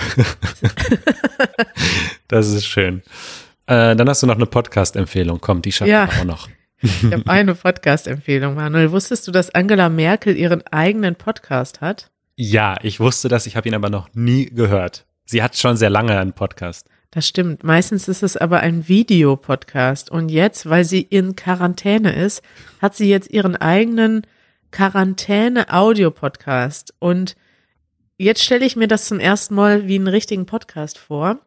das 2.27 2.49
ist 2.49 2.65
schön. 2.65 3.01
Äh, 3.65 3.95
dann 3.95 4.09
hast 4.09 4.23
du 4.23 4.27
noch 4.27 4.35
eine 4.35 4.45
Podcast-Empfehlung. 4.45 5.39
Komm, 5.39 5.61
die 5.61 5.71
schaffen 5.71 5.89
ja. 5.89 6.09
wir 6.11 6.19
auch 6.19 6.25
noch. 6.25 6.49
Ich 6.81 7.05
habe 7.05 7.27
eine 7.27 7.55
Podcast-Empfehlung, 7.55 8.55
Manuel. 8.55 8.91
Wusstest 8.91 9.25
du, 9.25 9.31
dass 9.31 9.55
Angela 9.55 9.87
Merkel 9.87 10.35
ihren 10.35 10.67
eigenen 10.67 11.15
Podcast 11.15 11.79
hat? 11.79 12.11
Ja, 12.35 12.75
ich 12.83 12.99
wusste 12.99 13.29
das, 13.29 13.47
ich 13.47 13.55
habe 13.55 13.69
ihn 13.69 13.73
aber 13.73 13.89
noch 13.89 14.09
nie 14.13 14.47
gehört. 14.47 15.05
Sie 15.23 15.41
hat 15.41 15.55
schon 15.55 15.77
sehr 15.77 15.89
lange 15.89 16.19
einen 16.19 16.33
Podcast. 16.33 16.89
Das 17.11 17.27
stimmt. 17.27 17.63
Meistens 17.63 18.07
ist 18.07 18.23
es 18.23 18.35
aber 18.35 18.59
ein 18.59 18.87
Videopodcast. 18.87 20.09
Und 20.11 20.29
jetzt, 20.29 20.69
weil 20.69 20.83
sie 20.83 21.01
in 21.01 21.35
Quarantäne 21.35 22.13
ist, 22.13 22.41
hat 22.81 22.95
sie 22.95 23.09
jetzt 23.09 23.29
ihren 23.29 23.55
eigenen 23.55 24.23
Quarantäne-Audio-Podcast. 24.71 26.93
Und 26.99 27.35
jetzt 28.17 28.43
stelle 28.43 28.65
ich 28.65 28.75
mir 28.75 28.87
das 28.87 29.05
zum 29.05 29.19
ersten 29.19 29.53
Mal 29.55 29.87
wie 29.87 29.95
einen 29.95 30.07
richtigen 30.07 30.45
Podcast 30.45 30.97
vor. 30.97 31.39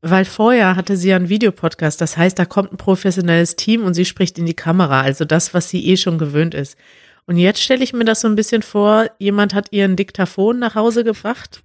Weil 0.00 0.24
vorher 0.24 0.76
hatte 0.76 0.96
sie 0.96 1.10
ja 1.10 1.16
einen 1.16 1.28
Videopodcast. 1.28 2.00
Das 2.00 2.16
heißt, 2.16 2.38
da 2.38 2.46
kommt 2.46 2.72
ein 2.72 2.78
professionelles 2.78 3.56
Team 3.56 3.84
und 3.84 3.94
sie 3.94 4.06
spricht 4.06 4.38
in 4.38 4.46
die 4.46 4.54
Kamera. 4.54 5.02
Also 5.02 5.26
das, 5.26 5.52
was 5.52 5.68
sie 5.68 5.86
eh 5.86 5.98
schon 5.98 6.18
gewöhnt 6.18 6.54
ist. 6.54 6.78
Und 7.26 7.36
jetzt 7.36 7.60
stelle 7.60 7.84
ich 7.84 7.92
mir 7.92 8.04
das 8.04 8.22
so 8.22 8.28
ein 8.28 8.36
bisschen 8.36 8.62
vor, 8.62 9.10
jemand 9.18 9.52
hat 9.52 9.70
ihren 9.70 9.96
Diktaphon 9.96 10.58
nach 10.58 10.76
Hause 10.76 11.04
gebracht 11.04 11.62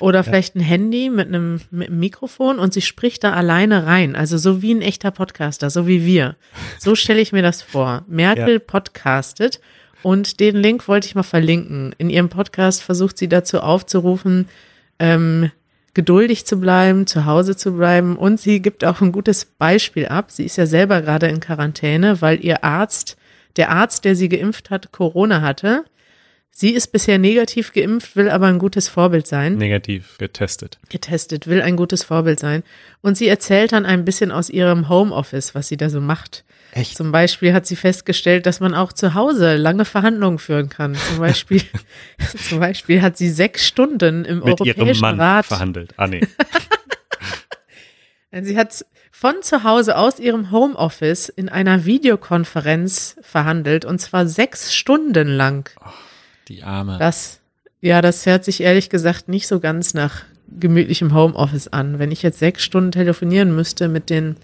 oder 0.00 0.24
vielleicht 0.24 0.54
ein 0.54 0.60
Handy 0.60 1.10
mit 1.10 1.28
einem, 1.28 1.60
mit 1.70 1.88
einem 1.88 2.00
Mikrofon 2.00 2.58
und 2.58 2.72
sie 2.72 2.82
spricht 2.82 3.24
da 3.24 3.32
alleine 3.32 3.86
rein. 3.86 4.16
Also 4.16 4.38
so 4.38 4.62
wie 4.62 4.74
ein 4.74 4.82
echter 4.82 5.10
Podcaster, 5.10 5.70
so 5.70 5.86
wie 5.86 6.04
wir. 6.04 6.36
So 6.78 6.94
stelle 6.94 7.20
ich 7.20 7.32
mir 7.32 7.42
das 7.42 7.62
vor. 7.62 8.04
Merkel 8.08 8.60
podcastet 8.60 9.60
und 10.02 10.40
den 10.40 10.56
Link 10.56 10.88
wollte 10.88 11.06
ich 11.06 11.14
mal 11.14 11.22
verlinken. 11.22 11.94
In 11.98 12.10
ihrem 12.10 12.28
Podcast 12.28 12.82
versucht 12.82 13.18
sie 13.18 13.28
dazu 13.28 13.60
aufzurufen, 13.60 14.48
ähm, 14.98 15.50
geduldig 15.94 16.46
zu 16.46 16.60
bleiben, 16.60 17.06
zu 17.06 17.24
Hause 17.24 17.56
zu 17.56 17.72
bleiben 17.72 18.16
und 18.16 18.40
sie 18.40 18.62
gibt 18.62 18.84
auch 18.84 19.00
ein 19.00 19.12
gutes 19.12 19.44
Beispiel 19.44 20.06
ab. 20.06 20.30
Sie 20.30 20.44
ist 20.44 20.56
ja 20.56 20.66
selber 20.66 21.02
gerade 21.02 21.26
in 21.26 21.40
Quarantäne, 21.40 22.20
weil 22.20 22.44
ihr 22.44 22.62
Arzt, 22.62 23.16
der 23.56 23.70
Arzt, 23.70 24.04
der 24.04 24.14
sie 24.14 24.28
geimpft 24.28 24.70
hat, 24.70 24.92
Corona 24.92 25.40
hatte. 25.40 25.84
Sie 26.60 26.70
ist 26.70 26.88
bisher 26.88 27.18
negativ 27.18 27.72
geimpft, 27.72 28.16
will 28.16 28.28
aber 28.28 28.48
ein 28.48 28.58
gutes 28.58 28.88
Vorbild 28.88 29.28
sein. 29.28 29.58
Negativ 29.58 30.18
getestet. 30.18 30.80
Getestet, 30.88 31.46
will 31.46 31.62
ein 31.62 31.76
gutes 31.76 32.02
Vorbild 32.02 32.40
sein. 32.40 32.64
Und 33.00 33.16
sie 33.16 33.28
erzählt 33.28 33.70
dann 33.70 33.86
ein 33.86 34.04
bisschen 34.04 34.32
aus 34.32 34.50
ihrem 34.50 34.88
Homeoffice, 34.88 35.54
was 35.54 35.68
sie 35.68 35.76
da 35.76 35.88
so 35.88 36.00
macht. 36.00 36.44
Echt? 36.72 36.96
Zum 36.96 37.12
Beispiel 37.12 37.52
hat 37.52 37.64
sie 37.68 37.76
festgestellt, 37.76 38.44
dass 38.44 38.58
man 38.58 38.74
auch 38.74 38.92
zu 38.92 39.14
Hause 39.14 39.54
lange 39.54 39.84
Verhandlungen 39.84 40.40
führen 40.40 40.68
kann. 40.68 40.96
Zum 40.96 41.18
Beispiel, 41.18 41.62
zum 42.48 42.58
Beispiel 42.58 43.02
hat 43.02 43.16
sie 43.16 43.30
sechs 43.30 43.64
Stunden 43.64 44.24
im 44.24 44.38
Mit 44.40 44.60
Europäischen 44.60 44.84
ihrem 44.84 45.00
Mann 45.00 45.20
Rat 45.20 45.46
verhandelt. 45.46 45.94
Ah, 45.96 46.08
nee. 46.08 46.26
sie 48.42 48.58
hat 48.58 48.84
von 49.12 49.42
zu 49.42 49.62
Hause 49.62 49.96
aus 49.96 50.18
ihrem 50.18 50.50
Homeoffice 50.50 51.28
in 51.28 51.48
einer 51.48 51.84
Videokonferenz 51.84 53.14
verhandelt 53.22 53.84
und 53.84 54.00
zwar 54.00 54.26
sechs 54.26 54.74
Stunden 54.74 55.28
lang. 55.28 55.70
Oh. 55.80 55.90
Die 56.48 56.62
Arme. 56.62 56.96
Das, 56.98 57.40
ja, 57.80 58.00
das 58.02 58.26
hört 58.26 58.44
sich 58.44 58.60
ehrlich 58.62 58.90
gesagt 58.90 59.28
nicht 59.28 59.46
so 59.46 59.60
ganz 59.60 59.94
nach 59.94 60.22
gemütlichem 60.48 61.14
Homeoffice 61.14 61.68
an. 61.68 61.98
Wenn 61.98 62.10
ich 62.10 62.22
jetzt 62.22 62.38
sechs 62.38 62.64
Stunden 62.64 62.92
telefonieren 62.92 63.54
müsste 63.54 63.88
mit 63.88 64.08
den 64.10 64.36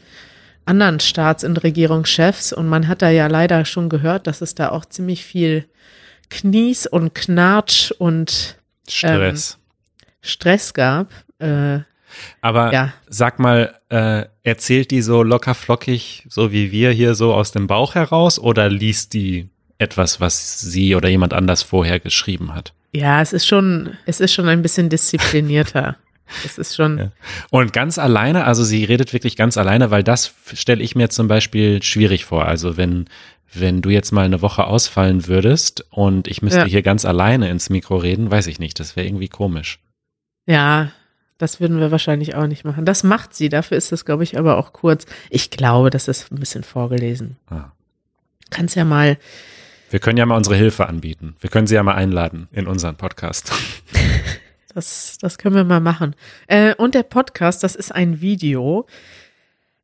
anderen 0.67 1.01
Staats- 1.01 1.45
und 1.45 1.63
Regierungschefs 1.63 2.53
und 2.53 2.69
man 2.69 2.89
hat 2.89 3.03
da 3.03 3.11
ja 3.11 3.27
leider 3.27 3.65
schon 3.65 3.89
gehört, 3.89 4.27
dass 4.27 4.41
es 4.41 4.55
da 4.55 4.71
auch 4.71 4.85
ziemlich 4.85 5.25
viel 5.25 5.67
Knies 6.31 6.87
und 6.87 7.15
Knatsch 7.15 7.91
und 7.93 8.57
Stress. 8.89 9.59
Ähm, 9.59 10.07
Stress 10.23 10.75
gab. 10.75 11.09
Äh, 11.39 11.81
Aber 12.41 12.73
Ja. 12.73 12.93
sag 13.09 13.39
mal, 13.39 13.75
äh, 13.89 14.25
erzählt 14.43 14.91
die 14.91 15.03
so 15.03 15.23
locker 15.23 15.55
flockig, 15.55 16.27
so 16.29 16.53
wie 16.53 16.71
wir 16.71 16.91
hier 16.93 17.15
so 17.15 17.35
aus 17.35 17.51
dem 17.53 17.67
Bauch 17.67 17.95
heraus, 17.95 18.39
oder 18.39 18.69
liest 18.69 19.15
die 19.15 19.49
etwas, 19.79 20.21
was 20.21 20.61
sie 20.61 20.95
oder 20.95 21.09
jemand 21.09 21.33
anders 21.35 21.63
vorher 21.63 22.01
geschrieben 22.01 22.55
hat? 22.55 22.73
Ja, 22.93 23.21
es 23.21 23.33
ist 23.33 23.47
schon, 23.47 23.97
es 24.07 24.21
ist 24.21 24.33
schon 24.33 24.49
ein 24.49 24.63
bisschen 24.63 24.89
disziplinierter. 24.89 25.97
es 26.45 26.59
ist 26.59 26.75
schon, 26.77 26.99
Ja. 26.99 27.13
Und 27.51 27.73
ganz 27.73 27.99
alleine, 27.99 28.45
also 28.45 28.65
sie 28.65 28.85
redet 28.85 29.13
wirklich 29.13 29.37
ganz 29.37 29.57
alleine, 29.59 29.91
weil 29.91 30.03
das 30.05 30.33
stelle 30.55 30.83
ich 30.83 30.95
mir 30.95 31.11
zum 31.11 31.29
Beispiel 31.29 31.83
schwierig 31.83 32.25
vor. 32.25 32.47
Also 32.47 32.77
wenn, 32.77 33.07
wenn 33.53 33.83
du 33.83 33.91
jetzt 33.91 34.13
mal 34.13 34.25
eine 34.25 34.43
Woche 34.43 34.65
ausfallen 34.65 35.27
würdest 35.27 35.85
und 35.91 36.29
ich 36.29 36.41
müsste 36.41 36.61
Ja. 36.61 36.65
hier 36.67 36.83
ganz 36.83 37.05
alleine 37.05 37.51
ins 37.51 37.69
Mikro 37.69 37.97
reden, 37.97 38.31
weiß 38.31 38.47
ich 38.47 38.59
nicht, 38.59 38.79
das 38.81 38.97
wäre 38.97 39.07
irgendwie 39.07 39.29
komisch. 39.29 39.79
ja, 40.47 40.91
das 41.37 41.59
würden 41.61 41.81
wir 41.81 41.91
wahrscheinlich 41.91 42.37
auch 42.37 42.47
nicht 42.47 42.65
machen. 42.65 42.85
Das 42.85 43.03
macht 43.03 43.35
sie, 43.35 43.49
dafür 43.49 43.77
ist 43.77 43.91
das, 43.91 44.05
glaube 44.05 44.23
ich, 44.23 44.39
aber 44.39 44.57
auch 44.57 44.73
kurz. 44.73 45.05
Ich 45.31 45.51
glaube, 45.51 45.91
das 45.91 46.07
ist 46.07 46.31
ein 46.31 46.39
bisschen 46.39 46.63
vorgelesen. 46.63 47.37
Ah. 47.51 47.73
Kannst 48.51 48.77
ja 48.77 48.85
mal, 48.85 49.19
Wir 49.91 50.01
können 50.01 50.19
ja 50.19 50.27
mal 50.27 50.37
unsere 50.37 50.57
Hilfe 50.57 50.89
anbieten. 50.89 51.37
Wir 51.41 51.51
können 51.51 51.67
sie 51.67 51.75
ja 51.75 51.83
mal 51.83 51.95
einladen 51.95 52.49
in 52.53 52.67
unseren 52.67 52.97
Podcast. 52.97 53.53
das, 54.75 55.19
das 55.21 55.39
können 55.39 55.55
wir 55.55 55.65
mal 55.65 55.81
machen. 55.81 56.17
Äh, 56.47 56.75
und 56.75 56.95
der 56.95 57.03
Podcast, 57.03 57.63
das 57.63 57.75
ist 57.75 57.95
ein 57.95 58.21
Video, 58.21 58.87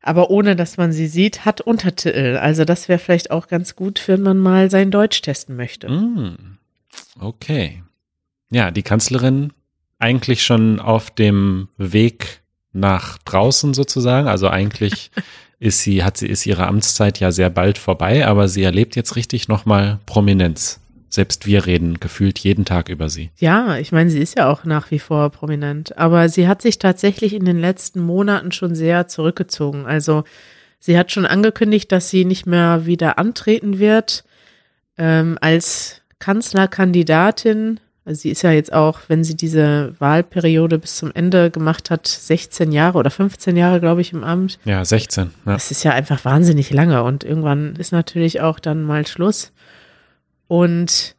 aber 0.02 0.30
ohne 0.30 0.56
dass 0.56 0.76
man 0.76 0.92
sie 0.92 1.06
sieht, 1.06 1.44
hat 1.44 1.60
Untertitel. 1.60 2.38
Also 2.40 2.64
das 2.64 2.88
wäre 2.88 2.98
vielleicht 2.98 3.30
auch 3.30 3.48
ganz 3.48 3.76
gut, 3.76 4.02
wenn 4.06 4.22
man 4.22 4.38
mal 4.38 4.70
sein 4.70 4.90
Deutsch 4.90 5.20
testen 5.22 5.56
möchte. 5.56 5.88
Mm, 5.90 6.58
okay. 7.18 7.82
Ja, 8.50 8.70
die 8.70 8.82
Kanzlerin 8.82 9.52
eigentlich 9.98 10.42
schon 10.42 10.80
auf 10.80 11.10
dem 11.10 11.68
Weg 11.76 12.40
nach 12.72 13.18
draußen 13.18 13.74
sozusagen. 13.74 14.26
Also 14.26 14.48
eigentlich 14.48 15.10
ist 15.61 15.83
sie, 15.83 16.03
hat 16.03 16.16
sie, 16.16 16.27
ist 16.27 16.46
ihre 16.46 16.66
Amtszeit 16.66 17.20
ja 17.20 17.31
sehr 17.31 17.51
bald 17.51 17.79
vorbei, 17.79 18.27
aber 18.27 18.49
sie 18.49 18.62
erlebt 18.62 18.96
jetzt 18.96 19.14
richtig 19.14 19.46
nochmal 19.46 20.01
Prominenz. 20.07 20.81
Selbst 21.11 21.46
wir 21.46 21.66
reden 21.66 22.01
gefühlt 22.01 22.38
jeden 22.38 22.64
Tag 22.64 22.88
über 22.88 23.09
sie. 23.09 23.31
Ja, 23.37 23.77
ich 23.77 23.92
meine, 23.92 24.11
sie 24.11 24.20
ist 24.20 24.38
ja 24.38 24.49
auch 24.49 24.64
nach 24.64 24.90
wie 24.90 25.01
vor 25.01 25.29
prominent, 25.31 25.99
aber 25.99 26.29
sie 26.29 26.49
hat 26.49 26.62
sich 26.62 26.79
tatsächlich 26.79 27.35
in 27.35 27.44
den 27.44 27.59
letzten 27.59 28.01
Monaten 28.01 28.53
schon 28.53 28.75
sehr 28.75 29.07
zurückgezogen. 29.09 29.87
Also 29.87 30.25
sie 30.79 30.96
hat 30.96 31.12
schon 31.12 31.27
angekündigt, 31.27 31.92
dass 31.92 32.11
sie 32.11 32.25
nicht 32.25 32.46
mehr 32.46 32.87
wieder 32.87 33.18
antreten 33.18 33.81
wird 33.81 34.25
ähm, 34.96 35.37
als 35.40 36.01
Kanzlerkandidatin. 36.20 37.81
Also 38.04 38.22
sie 38.22 38.30
ist 38.30 38.42
ja 38.42 38.50
jetzt 38.50 38.72
auch, 38.72 39.00
wenn 39.08 39.24
sie 39.24 39.36
diese 39.36 39.94
Wahlperiode 39.98 40.78
bis 40.78 40.96
zum 40.96 41.10
Ende 41.14 41.50
gemacht 41.50 41.90
hat, 41.90 42.06
16 42.06 42.72
Jahre 42.72 42.98
oder 42.98 43.10
15 43.10 43.56
Jahre, 43.56 43.78
glaube 43.80 44.00
ich, 44.00 44.12
im 44.12 44.24
Amt. 44.24 44.58
Ja, 44.64 44.84
16. 44.84 45.30
Ja. 45.44 45.52
Das 45.52 45.70
ist 45.70 45.84
ja 45.84 45.92
einfach 45.92 46.24
wahnsinnig 46.24 46.70
lange 46.70 47.02
und 47.02 47.24
irgendwann 47.24 47.76
ist 47.76 47.92
natürlich 47.92 48.40
auch 48.40 48.58
dann 48.58 48.82
mal 48.82 49.06
Schluss. 49.06 49.52
Und 50.48 51.14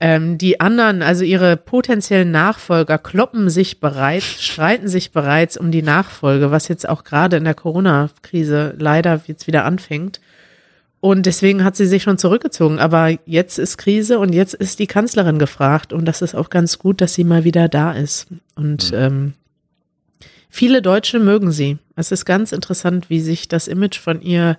ähm, 0.00 0.38
die 0.38 0.60
anderen, 0.60 1.02
also 1.02 1.24
ihre 1.24 1.56
potenziellen 1.56 2.30
Nachfolger, 2.30 2.98
kloppen 2.98 3.50
sich 3.50 3.80
bereits, 3.80 4.42
streiten 4.42 4.88
sich 4.88 5.12
bereits 5.12 5.56
um 5.56 5.70
die 5.70 5.82
Nachfolge, 5.82 6.50
was 6.50 6.68
jetzt 6.68 6.88
auch 6.88 7.02
gerade 7.02 7.36
in 7.36 7.44
der 7.44 7.54
Corona-Krise 7.54 8.74
leider 8.78 9.20
jetzt 9.26 9.46
wieder 9.46 9.64
anfängt. 9.64 10.20
Und 11.00 11.26
deswegen 11.26 11.62
hat 11.62 11.76
sie 11.76 11.86
sich 11.86 12.02
schon 12.02 12.18
zurückgezogen. 12.18 12.78
Aber 12.78 13.16
jetzt 13.24 13.58
ist 13.58 13.78
Krise 13.78 14.18
und 14.18 14.32
jetzt 14.32 14.54
ist 14.54 14.78
die 14.78 14.88
Kanzlerin 14.88 15.38
gefragt. 15.38 15.92
Und 15.92 16.04
das 16.06 16.22
ist 16.22 16.34
auch 16.34 16.50
ganz 16.50 16.78
gut, 16.78 17.00
dass 17.00 17.14
sie 17.14 17.24
mal 17.24 17.44
wieder 17.44 17.68
da 17.68 17.92
ist. 17.92 18.26
Und 18.56 18.92
ähm, 18.94 19.34
viele 20.48 20.82
Deutsche 20.82 21.20
mögen 21.20 21.52
sie. 21.52 21.78
Es 21.94 22.10
ist 22.10 22.24
ganz 22.24 22.52
interessant, 22.52 23.10
wie 23.10 23.20
sich 23.20 23.48
das 23.48 23.68
Image 23.68 23.98
von 23.98 24.20
ihr 24.20 24.58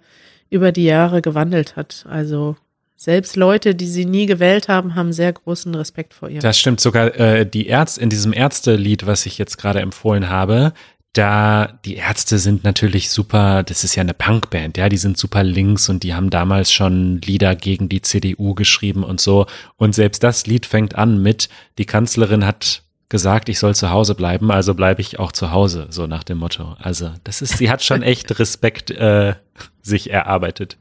über 0.49 0.71
die 0.71 0.85
Jahre 0.85 1.21
gewandelt 1.21 1.75
hat. 1.75 2.05
Also 2.09 2.55
selbst 2.95 3.35
Leute, 3.35 3.75
die 3.75 3.87
sie 3.87 4.05
nie 4.05 4.25
gewählt 4.25 4.67
haben, 4.67 4.95
haben 4.95 5.13
sehr 5.13 5.31
großen 5.31 5.73
Respekt 5.75 6.13
vor 6.13 6.29
ihr. 6.29 6.39
Das 6.39 6.59
stimmt 6.59 6.79
sogar 6.79 7.15
äh, 7.17 7.45
die 7.45 7.67
Ärzte 7.67 8.01
in 8.01 8.09
diesem 8.09 8.33
Ärzte-Lied, 8.33 9.05
was 9.05 9.25
ich 9.25 9.37
jetzt 9.37 9.57
gerade 9.57 9.79
empfohlen 9.79 10.29
habe. 10.29 10.73
Da 11.13 11.79
die 11.85 11.95
Ärzte 11.95 12.37
sind 12.37 12.63
natürlich 12.63 13.09
super, 13.09 13.63
das 13.63 13.83
ist 13.83 13.95
ja 13.95 14.01
eine 14.01 14.13
Punkband, 14.13 14.77
ja, 14.77 14.89
die 14.89 14.97
sind 14.97 15.17
super 15.17 15.43
links 15.43 15.89
und 15.89 16.03
die 16.03 16.13
haben 16.13 16.29
damals 16.29 16.71
schon 16.71 17.19
Lieder 17.21 17.55
gegen 17.55 17.89
die 17.89 18.01
CDU 18.01 18.53
geschrieben 18.53 19.03
und 19.03 19.19
so. 19.19 19.47
Und 19.75 19.95
selbst 19.95 20.23
das 20.23 20.45
Lied 20.45 20.65
fängt 20.65 20.95
an 20.95 21.21
mit, 21.21 21.49
die 21.79 21.85
Kanzlerin 21.85 22.45
hat 22.45 22.83
gesagt, 23.09 23.49
ich 23.49 23.57
soll 23.57 23.75
zu 23.75 23.89
Hause 23.89 24.13
bleiben, 24.13 24.51
also 24.51 24.75
bleibe 24.75 25.01
ich 25.01 25.19
auch 25.19 25.31
zu 25.31 25.51
Hause, 25.51 25.87
so 25.89 26.05
nach 26.05 26.23
dem 26.23 26.37
Motto. 26.37 26.75
Also 26.79 27.11
das 27.23 27.41
ist, 27.41 27.57
sie 27.57 27.69
hat 27.71 27.83
schon 27.83 28.03
echt 28.03 28.37
Respekt 28.39 28.91
äh, 28.91 29.33
sich 29.81 30.11
erarbeitet. 30.11 30.77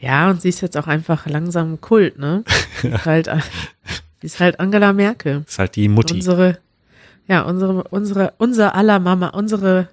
Ja, 0.00 0.28
und 0.28 0.42
sie 0.42 0.48
ist 0.48 0.60
jetzt 0.60 0.76
auch 0.76 0.88
einfach 0.88 1.26
langsam 1.26 1.80
Kult, 1.80 2.18
ne? 2.18 2.44
Ist 2.82 3.06
halt, 3.06 3.30
die 4.20 4.26
ist 4.26 4.38
halt 4.38 4.60
Angela 4.60 4.92
Merkel. 4.92 5.44
Ist 5.48 5.58
halt 5.58 5.76
die 5.76 5.88
Mutti. 5.88 6.14
Unsere, 6.14 6.58
ja, 7.26 7.42
unsere, 7.42 7.84
unsere, 7.84 8.34
unser 8.38 8.74
aller 8.74 8.98
Mama, 8.98 9.28
unsere, 9.28 9.88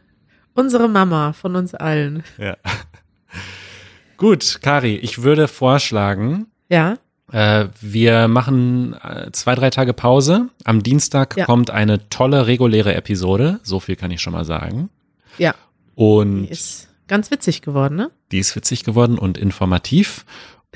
unsere 0.54 0.88
Mama 0.90 1.34
von 1.34 1.56
uns 1.56 1.74
allen. 1.74 2.24
Ja. 2.38 2.58
Gut, 4.18 4.60
Kari, 4.62 4.96
ich 4.98 5.24
würde 5.24 5.48
vorschlagen, 5.48 6.48
Ja, 6.70 6.98
Äh, 7.32 7.70
wir 7.80 8.28
machen 8.28 8.94
äh, 9.02 9.32
zwei, 9.32 9.56
drei 9.56 9.70
Tage 9.70 9.94
Pause. 9.94 10.50
Am 10.66 10.84
Dienstag 10.84 11.38
Ja. 11.38 11.46
kommt 11.46 11.72
eine 11.72 12.10
tolle 12.10 12.46
reguläre 12.46 12.94
Episode. 12.94 13.62
So 13.64 13.80
viel 13.80 13.96
kann 13.96 14.12
ich 14.12 14.22
schon 14.22 14.34
mal 14.34 14.44
sagen. 14.44 14.90
ja, 15.38 15.56
Und 15.96 16.44
die 16.48 16.50
ist 16.52 16.90
ganz 17.08 17.32
witzig 17.32 17.62
geworden, 17.62 17.96
ne? 17.96 18.12
die 18.34 18.40
ist 18.40 18.54
witzig 18.58 18.84
geworden 18.84 19.18
und 19.18 19.38
informativ. 19.38 20.26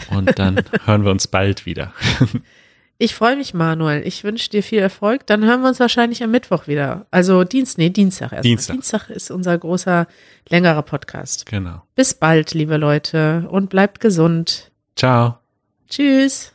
Und 0.10 0.40
dann 0.40 0.64
hören 0.86 1.04
wir 1.04 1.12
uns 1.12 1.28
bald 1.28 1.66
wieder. 1.66 1.92
Ich 2.98 3.14
freue 3.14 3.36
mich, 3.36 3.54
Manuel. 3.54 4.08
Ich 4.08 4.24
wünsche 4.24 4.50
dir 4.50 4.64
viel 4.64 4.80
Erfolg. 4.80 5.28
Dann 5.28 5.44
hören 5.44 5.62
wir 5.62 5.68
uns 5.68 5.80
wahrscheinlich 5.82 6.24
am 6.24 6.32
Mittwoch 6.32 6.68
wieder. 6.68 7.06
Also 7.12 7.44
Dienst, 7.44 7.78
nee, 7.78 7.90
Dienstag 7.90 8.32
erst. 8.32 8.46
Dienstag. 8.46 8.74
Dienstag 8.74 9.10
ist 9.10 9.32
unser 9.32 9.58
großer, 9.58 10.08
längerer 10.48 10.82
Podcast. 10.82 11.46
Genau. 11.46 11.82
Bis 11.96 12.14
bald, 12.14 12.54
liebe 12.54 12.78
Leute, 12.78 13.48
und 13.50 13.70
bleibt 13.70 14.00
gesund. 14.00 14.72
Ciao. 14.96 15.40
Tschüss. 15.90 16.55